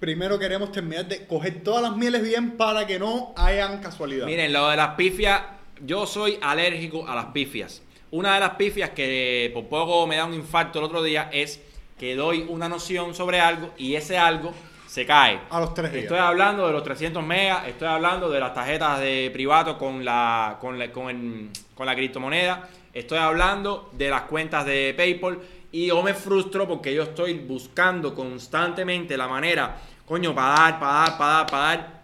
[0.00, 4.26] Primero queremos terminar de coger todas las mieles bien para que no hayan casualidad.
[4.26, 5.42] Miren, lo de las pifias,
[5.84, 7.82] yo soy alérgico a las pifias.
[8.10, 11.60] Una de las pifias que por poco me da un infarto el otro día es
[12.00, 14.52] que doy una noción sobre algo y ese algo
[14.92, 15.40] se cae.
[15.48, 16.02] A los tres días.
[16.04, 20.58] Estoy hablando de los 300 megas, estoy hablando de las tarjetas de privado con la,
[20.60, 25.38] con la, con el- con la criptomoneda, estoy hablando de las cuentas de PayPal
[25.72, 30.92] y yo me frustro porque yo estoy buscando constantemente la manera, coño, para dar, para
[30.92, 32.02] dar, para dar, para dar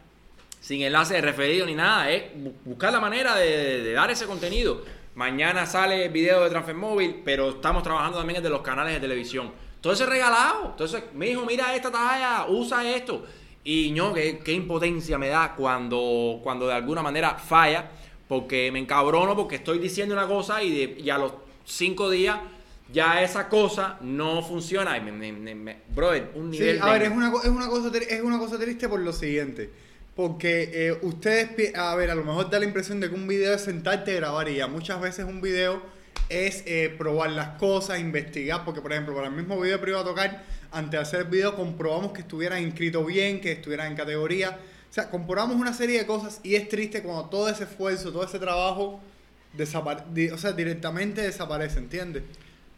[0.59, 4.25] sin enlace de referido ni nada, es bu- buscar la manera de, de dar ese
[4.25, 4.83] contenido.
[5.15, 8.95] Mañana sale el video de Transfer Móvil, pero estamos trabajando también en de los canales
[8.95, 9.53] de televisión.
[9.89, 10.67] Todo eso es regalado.
[10.73, 13.25] Entonces, mi hijo, mira esta talla, usa esto.
[13.65, 17.89] Y no, qué, qué impotencia me da cuando, cuando de alguna manera falla,
[18.29, 21.33] porque me encabrono porque estoy diciendo una cosa y, de- y a los
[21.65, 22.39] cinco días
[22.93, 24.99] ya esa cosa no funciona.
[24.99, 27.91] Y me, me- brother, un Sí, nivel a de- ver, es una, es, una cosa,
[27.97, 29.71] es una cosa triste por lo siguiente.
[30.15, 33.55] Porque eh, ustedes, a ver, a lo mejor da la impresión de que un video
[33.55, 34.67] es sentarte y grabar y ya.
[34.67, 35.81] Muchas veces un video
[36.29, 40.45] es eh, probar las cosas, investigar, porque por ejemplo, para el mismo video privado tocar,
[40.71, 44.59] antes de hacer el video comprobamos que estuvieran inscritos bien, que estuvieran en categoría.
[44.91, 48.25] O sea, comprobamos una serie de cosas y es triste cuando todo ese esfuerzo, todo
[48.25, 49.01] ese trabajo,
[49.59, 52.23] o sea, directamente desaparece, ¿entiendes?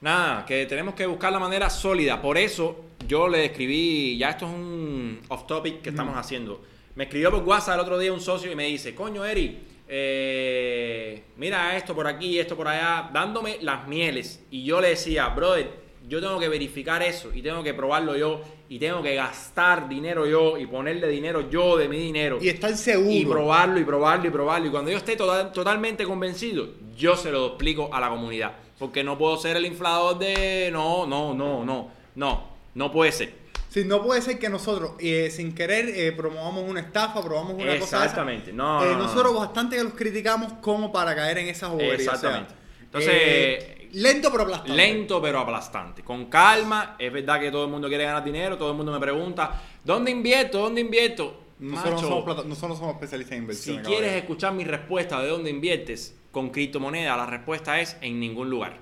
[0.00, 2.22] Nada, que tenemos que buscar la manera sólida.
[2.22, 6.62] Por eso yo le escribí, ya esto es un off topic que estamos haciendo.
[6.94, 9.58] Me escribió por WhatsApp el otro día un socio y me dice, coño Eri,
[9.92, 14.42] eh, mira esto por aquí, esto por allá, dándome las mieles.
[14.50, 15.68] Y yo le decía, brother,
[16.08, 20.26] yo tengo que verificar eso y tengo que probarlo yo y tengo que gastar dinero
[20.26, 22.38] yo y ponerle dinero yo de mi dinero.
[22.40, 23.10] Y estar seguro.
[23.10, 24.66] Y probarlo y probarlo y probarlo.
[24.68, 28.52] Y cuando yo esté total- totalmente convencido, yo se lo explico a la comunidad.
[28.78, 30.70] Porque no puedo ser el inflador de...
[30.72, 31.90] No, no, no, no.
[32.14, 33.39] No, no puede ser.
[33.70, 37.78] Si no puede ser que nosotros, eh, sin querer, eh, promovamos una estafa, probamos una
[37.78, 37.98] cosa.
[38.04, 38.52] Exactamente.
[38.52, 39.38] No, Eh, no, no, nosotros no.
[39.38, 42.00] bastante que los criticamos como para caer en esas boberías.
[42.00, 42.54] o sea, Exactamente.
[42.82, 44.72] Entonces, lento pero aplastante.
[44.74, 46.02] Lento pero aplastante.
[46.02, 46.96] Con calma.
[46.98, 48.58] Es verdad que todo el mundo quiere ganar dinero.
[48.58, 50.58] Todo el mundo me pregunta, ¿dónde invierto?
[50.58, 51.44] ¿Dónde invierto?
[51.60, 53.82] Nosotros, Macho, no somos plata- nosotros no somos especialistas en Si inversión.
[53.84, 58.78] quieres escuchar mi respuesta de dónde inviertes con criptomonedas, la respuesta es en ningún lugar.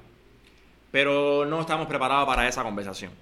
[0.91, 3.13] Pero no estamos preparados para esa conversación.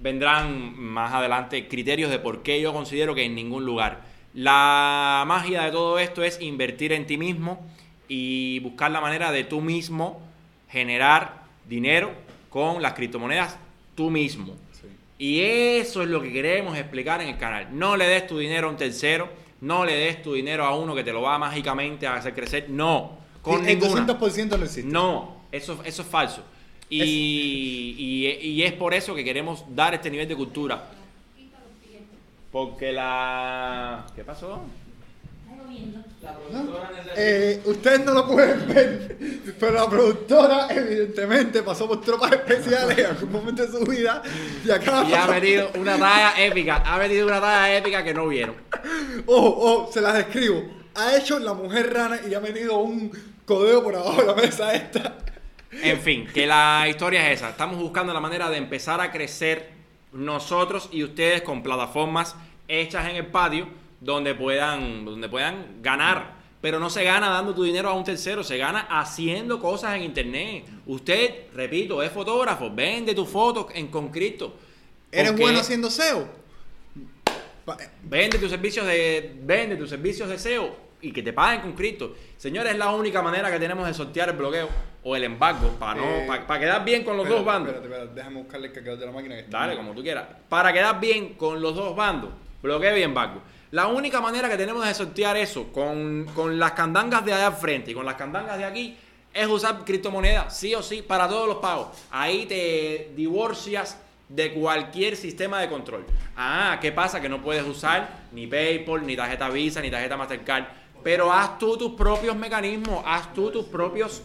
[0.00, 4.02] Vendrán más adelante criterios de por qué yo considero que en ningún lugar.
[4.34, 7.66] La magia de todo esto es invertir en ti mismo
[8.08, 10.20] y buscar la manera de tú mismo
[10.68, 12.12] generar dinero
[12.48, 13.58] con las criptomonedas
[13.94, 14.54] tú mismo.
[14.72, 14.86] Sí.
[15.18, 17.68] Y eso es lo que queremos explicar en el canal.
[17.72, 19.28] No le des tu dinero a un tercero,
[19.60, 22.70] no le des tu dinero a uno que te lo va mágicamente a hacer crecer.
[22.70, 24.06] No, con Sí, el ninguna.
[24.06, 24.90] 200% no existe.
[24.90, 26.42] No, eso, eso es falso.
[26.90, 30.88] Y, y- y es por eso que queremos dar este nivel de cultura.
[32.50, 34.06] Porque la...
[34.16, 34.60] ¿Qué pasó?
[37.16, 39.16] Eh, ustedes no lo pueden ver,
[39.58, 44.22] pero la productora evidentemente pasó por tropas especiales en algún momento de su vida
[44.64, 46.76] y acaba Y ha venido una talla épica.
[46.84, 48.56] Ha venido una talla épica que no vieron.
[49.26, 50.62] Ojo, ojo, se las describo.
[50.94, 53.10] Ha hecho la mujer rana y ha metido un
[53.46, 55.16] codeo por abajo de la mesa esta.
[55.72, 57.50] En fin, que la historia es esa.
[57.50, 59.70] Estamos buscando la manera de empezar a crecer
[60.12, 62.34] nosotros y ustedes con plataformas
[62.66, 63.68] hechas en el patio
[64.00, 66.40] donde puedan, donde puedan ganar.
[66.60, 70.02] Pero no se gana dando tu dinero a un tercero, se gana haciendo cosas en
[70.02, 70.64] internet.
[70.86, 74.54] Usted, repito, es fotógrafo, vende tus fotos en con cripto.
[75.10, 76.28] ¿Eres Porque bueno haciendo SEO?
[78.02, 82.14] Vende tus servicios de vende tus servicios de SEO y que te paguen con cripto.
[82.36, 84.68] Señores, es la única manera que tenemos de sortear el bloqueo
[85.02, 87.72] o el embargo para no Eh, para, para quedar bien con los dos bandos.
[87.74, 89.34] Espérate, espérate, déjame buscarle el cargador de la máquina.
[89.34, 90.24] que está Dale, como tú quieras.
[90.48, 92.30] Para quedar bien con los dos bandos,
[92.62, 93.40] bloqueo y embargo.
[93.70, 97.54] La única manera que tenemos de sortear eso con, con las candangas de allá al
[97.54, 98.96] frente y con las candangas de aquí
[99.32, 101.88] es usar criptomonedas, sí o sí, para todos los pagos.
[102.10, 103.96] Ahí te divorcias
[104.28, 106.04] de cualquier sistema de control.
[106.36, 107.20] Ah, ¿qué pasa?
[107.20, 110.64] Que no puedes usar ni PayPal, ni tarjeta Visa, ni tarjeta Mastercard.
[111.02, 114.22] Pero haz tú tus propios mecanismos, haz tú tus propios,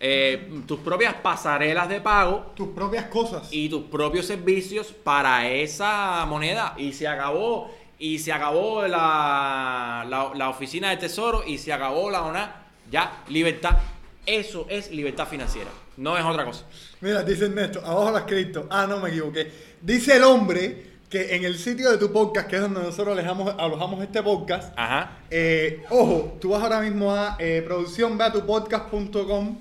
[0.00, 3.48] eh, tus propias pasarelas de pago Tus propias cosas.
[3.52, 6.74] y tus propios servicios para esa moneda.
[6.76, 7.70] Y se acabó.
[7.98, 12.66] Y se acabó la, la, la oficina de tesoro y se acabó la ONA.
[12.90, 13.78] Ya, libertad.
[14.26, 15.70] Eso es libertad financiera.
[15.96, 16.64] No es otra cosa.
[17.00, 18.66] Mira, dice Ernesto, abajo lo has escrito.
[18.68, 19.50] Ah, no me equivoqué.
[19.80, 23.54] Dice el hombre que en el sitio de tu podcast, que es donde nosotros alojamos,
[23.56, 25.18] alojamos este podcast, Ajá.
[25.30, 29.56] eh, ojo, tú vas ahora mismo a eh, producción, ve a tu podcast.com,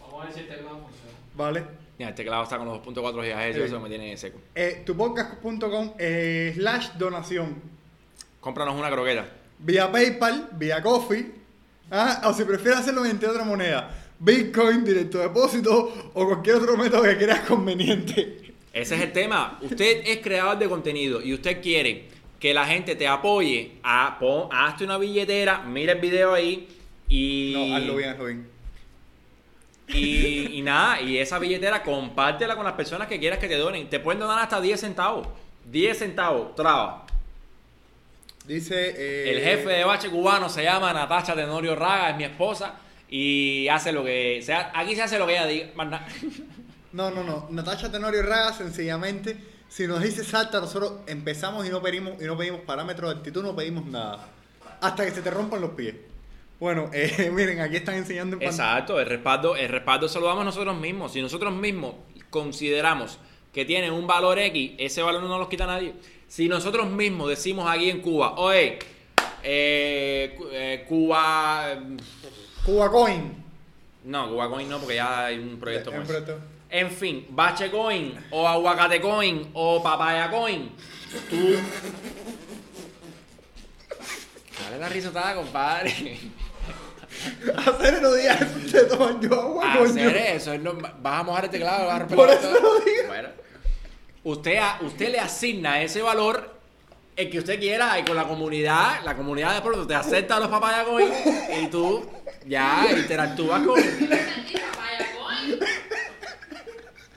[0.00, 1.18] Vamos a ver si el teclado funciona.
[1.34, 1.64] ¿vale?
[1.98, 3.62] Mira, el teclado está con los 2.4 GHz, Sí.
[3.62, 4.38] eso me tiene seco.
[4.54, 7.56] Eh, tupodcast.com eh, slash donación.
[8.40, 9.26] Cómpranos una croqueta.
[9.58, 11.32] Vía PayPal, vía Coffee,
[11.90, 13.90] ah, o si prefieres hacerlo mediante otra moneda,
[14.20, 18.49] Bitcoin, directo depósito o cualquier otro método que creas conveniente.
[18.72, 19.58] Ese es el tema.
[19.62, 22.04] Usted es creador de contenido y usted quiere
[22.38, 23.72] que la gente te apoye.
[23.82, 26.68] A, pon, hazte una billetera, mira el video ahí
[27.08, 27.52] y...
[27.54, 28.48] No, hazlo bien, hazlo bien.
[29.88, 33.90] Y, y nada, y esa billetera compártela con las personas que quieras que te donen.
[33.90, 35.26] Te pueden donar hasta 10 centavos.
[35.64, 37.06] 10 centavos, traba.
[38.46, 38.94] Dice...
[38.96, 42.76] eh, El jefe de bache cubano se llama Natacha Tenorio Raga, es mi esposa.
[43.08, 44.40] Y hace lo que.
[44.42, 45.66] sea aquí se hace lo que ella diga.
[46.92, 47.46] No, no, no.
[47.50, 49.36] Natasha Tenorio Raga, sencillamente,
[49.68, 53.42] si nos dice salta, nosotros empezamos y no pedimos, y no pedimos parámetros de actitud,
[53.42, 54.28] no pedimos nada.
[54.80, 55.94] Hasta que se te rompan los pies.
[56.58, 58.70] Bueno, eh, miren, aquí están enseñando en pantalla.
[58.72, 61.12] Exacto, el respaldo, el respaldo se lo damos nosotros mismos.
[61.12, 61.94] Si nosotros mismos
[62.30, 63.18] consideramos
[63.52, 65.94] que tienen un valor X, ese valor no nos lo quita nadie.
[66.28, 68.78] Si nosotros mismos decimos aquí en Cuba, oye,
[69.42, 71.78] eh, eh, Cuba,
[72.64, 73.40] Cuba Coin.
[74.04, 76.12] No, Cubacoin no, porque ya hay un proyecto Un con eso.
[76.12, 76.59] proyecto.
[76.70, 80.70] En fin, Bachecoin o Aguacatecoin o Papayacoin.
[81.28, 81.56] Tú.
[84.62, 86.18] Dale la risotada, compadre.
[87.66, 89.90] Hacer el día de tomar yo agua, coño.
[89.90, 93.06] Hacer eso, no- vas a mojar el teclado, vas a romper Por eso lo digo.
[93.08, 93.28] Bueno,
[94.24, 96.54] usted, a- usted le asigna ese valor
[97.16, 100.48] el que usted quiera y con la comunidad, la comunidad de pronto te acepta los
[100.48, 101.08] Papayacoin
[101.62, 102.08] y tú
[102.46, 103.76] ya interactúas con.
[103.76, 105.58] Yo entendí, papaya coin.
[105.58, 107.09] Muy bien, mi amor.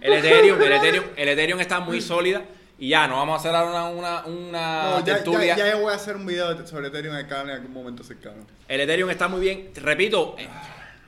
[0.00, 2.42] El Ethereum, el Ethereum, el Ethereum está muy sólida
[2.78, 5.22] y ya, no vamos a hacer una, una, una No, ya,
[5.56, 8.46] ya, voy a hacer un video de- sobre Ethereum en en algún momento cercano.
[8.68, 9.70] El Ethereum está muy bien.
[9.74, 10.46] Repito, eh,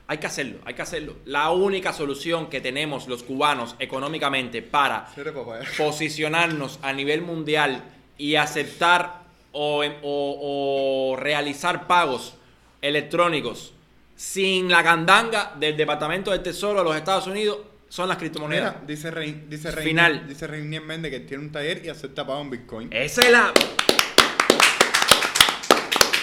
[0.07, 1.17] hay que hacerlo, hay que hacerlo.
[1.25, 5.61] La única solución que tenemos los cubanos económicamente para papaya.
[5.77, 7.83] posicionarnos a nivel mundial
[8.17, 9.21] y aceptar
[9.51, 12.33] o, o- o realizar pagos
[12.81, 13.73] electrónicos
[14.19, 17.57] sin la candanga del Departamento del Tesoro de los Estados Unidos
[17.87, 18.73] son las criptomonedas.
[18.75, 20.27] Mira, dice Rey, dice Rey, Final.
[20.27, 22.89] dice Reinier Méndez que tiene un taller y acepta pago en Bitcoin.
[22.91, 23.53] Esa es la.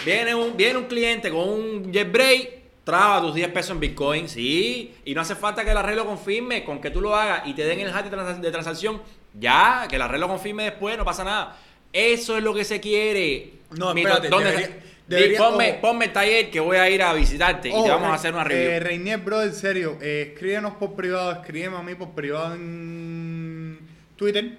[0.05, 2.49] Viene un, viene un cliente con un JetBrain,
[2.85, 4.95] traba tus 10 pesos en Bitcoin, sí.
[5.07, 7.65] Y no hace falta que el arreglo confirme, con que tú lo hagas y te
[7.65, 9.01] den el hash de, trans- de transacción,
[9.33, 11.57] ya, que el arreglo confirme después, no pasa nada.
[11.95, 13.55] Eso es lo que se quiere.
[13.71, 14.83] No, Mito, espérate, ¿dónde debería-?
[15.07, 15.81] Debería- ponme, ojo.
[15.81, 18.45] ponme taller que voy a ir a visitarte y te vamos a Re- hacer una
[18.45, 18.71] review.
[18.71, 23.79] Eh, Reinier, bro, en serio, eh, escríbenos por privado, escríbeme a mí por privado en
[24.17, 24.59] Twitter.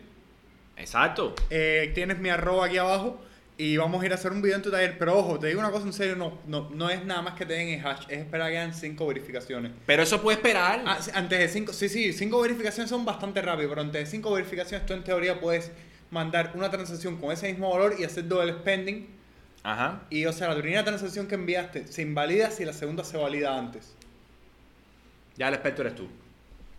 [0.78, 1.34] Exacto.
[1.50, 3.20] Eh, tienes mi arroba aquí abajo
[3.58, 4.98] y vamos a ir a hacer un video en tu taller.
[5.00, 7.46] Pero ojo, te digo una cosa en serio, no, no, no es nada más que
[7.46, 9.72] te den el hash, es esperar que hagan cinco verificaciones.
[9.88, 10.84] Pero eso puede esperar.
[10.86, 14.32] Ah, antes de cinco, sí, sí, cinco verificaciones son bastante rápido, pero antes de cinco
[14.32, 15.72] verificaciones tú en teoría puedes
[16.12, 19.17] mandar una transacción con ese mismo valor y hacer doble spending.
[19.68, 20.04] Ajá.
[20.10, 23.58] Y o sea, la primera transacción que enviaste se invalida si la segunda se valida
[23.58, 23.94] antes.
[25.36, 26.08] Ya el experto eres tú.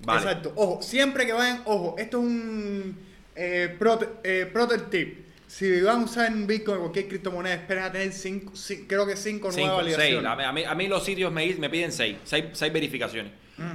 [0.01, 0.23] Vale.
[0.23, 0.55] Exacto.
[0.57, 2.99] Ojo, siempre que vayan, ojo, esto es un
[3.37, 5.28] eh, pro, eh, pro tip.
[5.49, 9.07] Si van a usar en Bitcoin o cualquier criptomoneda, esperen a tener cinco, ci- creo
[9.07, 9.97] que cinco, Cinco, nuevas seis.
[10.17, 10.47] validaciones.
[10.47, 13.33] A mí, a mí los sitios me, me piden seis, seis, seis verificaciones.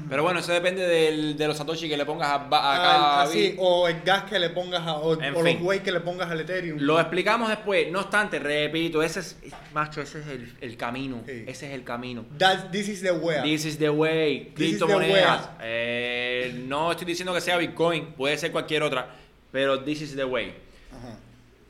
[0.10, 3.28] Pero bueno, eso depende del- de los satoshi que le pongas a, a cada Al-
[3.28, 3.56] así, bit.
[3.60, 5.58] o el gas que le pongas a, o, o los fin.
[5.62, 6.78] weight que le pongas al Ethereum.
[6.80, 7.92] Lo explicamos después.
[7.92, 9.36] No obstante, repito, ese es,
[9.74, 11.22] macho, ese es el, el camino.
[11.26, 11.44] Sí.
[11.48, 12.24] Ese es el camino.
[12.38, 13.42] That- this is the way.
[13.44, 14.54] This is the way.
[14.56, 15.50] Criptomonedas.
[15.62, 19.10] Eh, no estoy diciendo que sea Bitcoin, puede ser cualquier otra,
[19.52, 20.54] pero this is the way.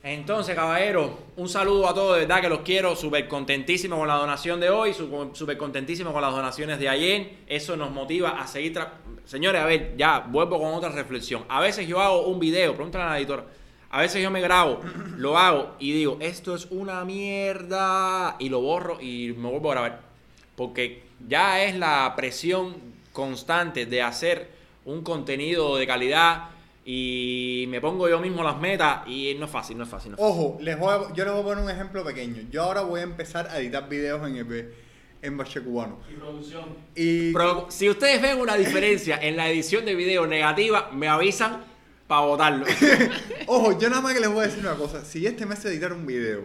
[0.05, 4.15] Entonces, caballero, un saludo a todos, de verdad que los quiero, súper contentísimo con la
[4.15, 8.73] donación de hoy, súper contentísimo con las donaciones de ayer, eso nos motiva a seguir...
[8.73, 8.89] tra-
[9.23, 11.45] Señores, a ver, ya, vuelvo con otra reflexión.
[11.47, 13.45] A veces yo hago un video, pregúntale a la editora,
[13.91, 14.81] a veces yo me grabo,
[15.15, 19.75] lo hago y digo, esto es una mierda, y lo borro y me vuelvo a
[19.75, 20.01] grabar.
[20.57, 22.75] Porque ya es la presión
[23.13, 24.49] constante de hacer
[24.83, 26.49] un contenido de calidad
[26.85, 30.11] y me pongo yo mismo las metas y no es fácil, no es fácil.
[30.11, 30.33] No es fácil.
[30.41, 32.41] Ojo, les voy a- yo les voy a poner un ejemplo pequeño.
[32.51, 34.73] Yo ahora voy a empezar a editar videos en el
[35.21, 35.99] en Bache Cubano.
[36.11, 36.65] Y producción.
[36.95, 41.63] Y Pero si ustedes ven una diferencia en la edición de video negativa, me avisan
[42.07, 42.65] para votarlo.
[43.47, 45.05] ojo, yo nada más que les voy a decir una cosa.
[45.05, 46.43] Si este mes editar un video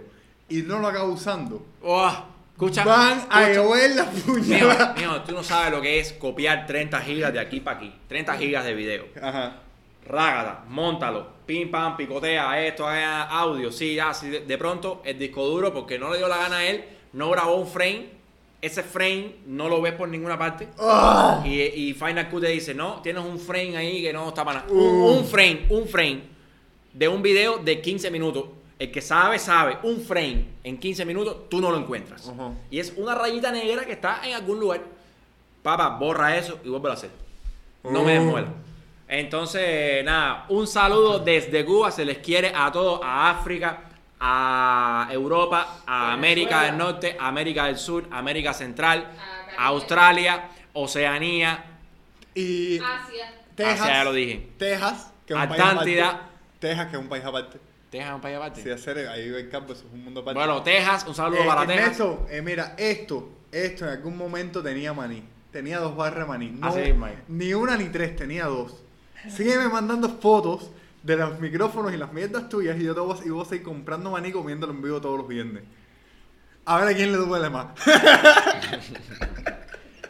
[0.49, 2.12] y no lo acabo usando, Oh,
[2.53, 4.95] escucha, van a llover la Mío, puñalada.
[4.95, 7.93] mío, tú no sabes lo que es copiar 30 gigas de aquí para aquí.
[8.07, 9.07] 30 gigas de video.
[9.20, 9.62] Ajá.
[10.09, 15.47] Rágata, montalo, pim pam, picotea esto, haga audio, sí, ya, sí, de, pronto el disco
[15.47, 18.09] duro, porque no le dio la gana a él, no grabó un frame,
[18.63, 20.69] ese frame no lo ves por ninguna parte.
[20.79, 21.43] ¡Ah!
[21.45, 24.61] Y, y Final Cut te dice, no, tienes un frame ahí que no está para
[24.61, 24.73] nada.
[24.73, 25.19] Uh.
[25.19, 26.23] Un, frame, un frame
[26.93, 28.47] de un video de 15 minutos.
[28.79, 29.79] El que sabe, sabe.
[29.83, 32.33] Un frame en 15 minutos, tú no lo encuentras.
[32.71, 34.83] Y es una rayita negra que está en algún lugar.
[35.63, 37.11] Papá, borra eso y vuelve a hacer.
[37.85, 38.49] No me desmuela.
[39.09, 41.91] Entonces, nada, un saludo desde Cuba.
[41.91, 43.81] Se les quiere a todos, a África,
[44.21, 49.11] a Europa, a América del Norte, América del Sur, América Central,
[49.59, 51.65] Australia, Oceanía,
[52.35, 53.35] Y Asia.
[53.57, 53.81] Texas.
[53.81, 54.49] Asia, ya lo dije.
[54.59, 56.09] Texas, que es un país Atlántida.
[56.11, 56.29] aparte.
[56.61, 57.59] Texas, que es un país aparte.
[57.91, 58.63] Texas es un país aparte.
[58.63, 60.39] Si hacer ahí el campo, eso es un mundo aparte.
[60.39, 61.81] Bueno, Texas, un saludo Eh, para Texas.
[62.01, 65.25] Ernesto, eh, mira, esto, esto en algún momento tenía maní.
[65.51, 66.51] Tenía dos barras de maní.
[66.51, 67.19] No, Así mismo, eh.
[67.29, 68.75] ni una ni tres, tenía dos.
[69.29, 70.71] Sígueme mandando fotos
[71.03, 73.55] de los micrófonos y las mierdas tuyas y yo te voy, a- y vos a
[73.57, 75.62] ir comprando maní comiéndolo en vivo todos los viernes.
[76.64, 77.69] A ver a quién le duele más.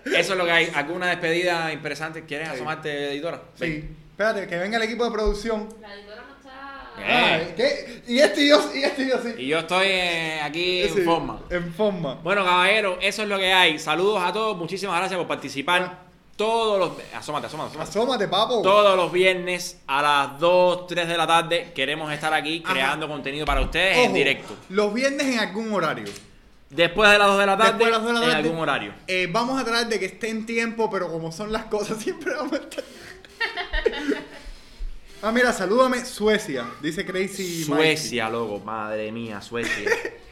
[0.05, 0.73] Eso es lo que hay.
[0.75, 2.25] ¿Alguna despedida interesante?
[2.25, 3.43] ¿Quieres asomarte, editora?
[3.55, 3.89] Sí.
[4.11, 5.69] Espérate, que venga el equipo de producción.
[5.81, 7.35] La editora no está.
[7.37, 8.03] Ay, ¿qué?
[8.09, 9.35] Y este y yo, y este y yo sí.
[9.39, 11.41] Y yo estoy eh, aquí Sí, en forma.
[11.51, 12.15] En forma.
[12.17, 13.79] Bueno, caballero, eso es lo que hay.
[13.79, 16.08] Saludos a todos, muchísimas gracias por participar.
[16.39, 16.93] Todos los.
[17.15, 17.91] Asómate, asómate, asómate.
[17.91, 18.63] Asómate, papo.
[18.63, 22.73] Todos los viernes a las 2, 3 de la tarde queremos estar aquí Ajá.
[22.73, 24.57] creando contenido para ustedes Ojo, en directo.
[24.69, 26.05] Los viernes en algún horario.
[26.71, 28.95] Después de las 2 de la tarde, de de la en tarde, algún horario.
[29.09, 32.33] eh, vamos a tratar de que esté en tiempo, pero como son las cosas, siempre
[32.35, 32.85] vamos a estar.
[35.23, 37.97] ah, mira, salúdame Suecia, dice Crazy Mikey.
[37.97, 39.91] Suecia, loco, madre mía, Suecia.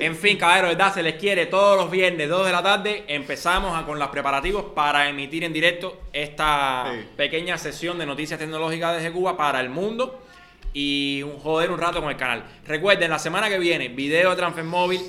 [0.00, 0.92] En fin, caballero, ¿verdad?
[0.92, 3.04] Se les quiere todos los viernes, 2 de la tarde.
[3.08, 7.06] Empezamos a- con los preparativos para emitir en directo esta Sí.
[7.16, 10.20] pequeña sesión de noticias tecnológicas desde Cuba para el mundo
[10.74, 12.44] y un, joder un rato con el canal.
[12.66, 15.00] Recuerden, la semana que viene, video de Transfer Móvil,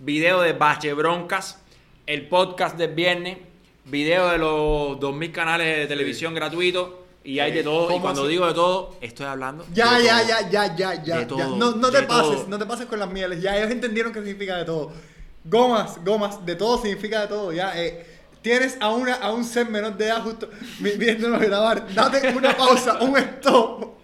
[0.00, 1.62] video de Bache Broncas,
[2.06, 3.38] el podcast del viernes,
[3.84, 6.90] video de los 2000 canales de televisión gratuitos
[7.26, 7.84] y hay de todo.
[7.84, 9.66] Y ¿Cómo cuando digo de todo, estoy hablando.
[9.74, 10.28] Ya, de ya, todo.
[10.28, 11.46] ya, ya, ya, ya, De ya.
[11.48, 12.46] No, no te pases, todo.
[12.48, 13.42] no te pases con las mieles.
[13.42, 14.92] Ya ellos entendieron qué significa de todo.
[15.44, 17.52] Gomas, gomas, de todo significa de todo.
[17.52, 18.04] Ya, eh,
[18.42, 20.48] tienes a una a un ser menor de edad justo
[20.80, 21.86] vi- viéndonos grabar.
[21.94, 23.95] Date una pausa, un stop.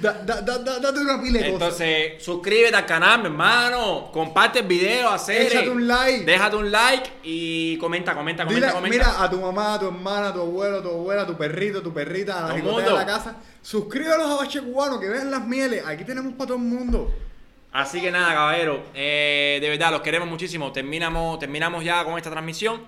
[0.00, 1.52] Da- da- da- da- date una pila de cosas.
[1.80, 4.10] Entonces, suscríbete al canal, mi hermano.
[4.12, 5.42] Comparte el video, hacer.
[5.42, 6.24] Échate un like.
[6.24, 8.96] Déjate un like y comenta, comenta, comenta, Dile, comenta.
[8.96, 11.36] mira a tu mamá, a tu hermana, a tu abuelo, a tu abuela, a tu
[11.36, 13.36] perrito, a tu perrita, a la de la casa.
[13.62, 15.84] Suscríbelos a Bache Cubano, que vean las mieles.
[15.86, 17.14] Aquí tenemos para todo el mundo.
[17.72, 18.82] Así que nada, caballero.
[18.94, 20.72] eh, de verdad, los queremos muchísimo.
[20.72, 22.82] Terminamos, terminamos ya con esta transmisión.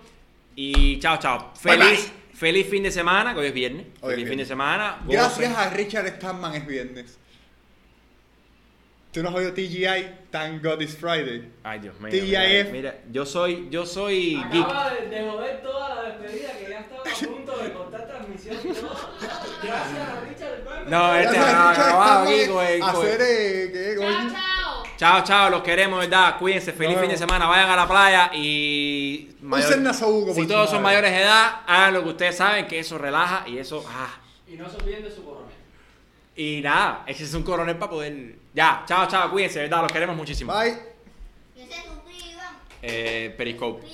[0.57, 1.53] Y chao, chao.
[1.62, 3.87] Bye, Feliz, feliz fin de semana, que hoy es viernes.
[3.87, 4.49] Hoy es feliz fin viernes.
[4.49, 4.99] de semana.
[5.07, 7.18] Gracias a Richard Stallman es viernes.
[9.12, 10.26] ¿Tú no has oído TGI?
[10.32, 11.49] Thank God it's Friday.
[11.62, 12.11] Ay, Dios mío.
[12.11, 12.72] TGIF.
[12.72, 14.64] Mira, mira, yo soy, yo soy geek.
[14.64, 18.57] Acaba de, de joder toda la despedida que ya estaba a punto de cortar transmisión
[18.64, 19.11] y todo.
[19.62, 20.89] Gracias a Richard Palmer.
[20.91, 24.35] No, este ha Richard acabado Stallman aquí con el- Hacer, eh, ¿qué, Chao, coño?
[25.05, 25.24] Chao.
[25.24, 26.38] Chao, los queremos, ¿verdad?
[26.38, 29.36] Cuídense, feliz fin de semana, vayan a la playa y...
[29.42, 32.96] Usen Nasobuco, Si todos son mayores de edad, hagan lo que ustedes saben, que eso
[32.96, 33.84] relaja y eso...
[33.88, 34.18] Ah.
[34.46, 35.52] Y no se olviden de su coronel.
[36.36, 38.36] Y nada, ese es un coronel para poder...
[38.55, 39.82] Ya, chao, chao, cuídense, ¿verdad?
[39.82, 40.52] Los queremos muchísimo.
[40.55, 40.78] Bye.
[42.80, 43.86] Eh, Periscope.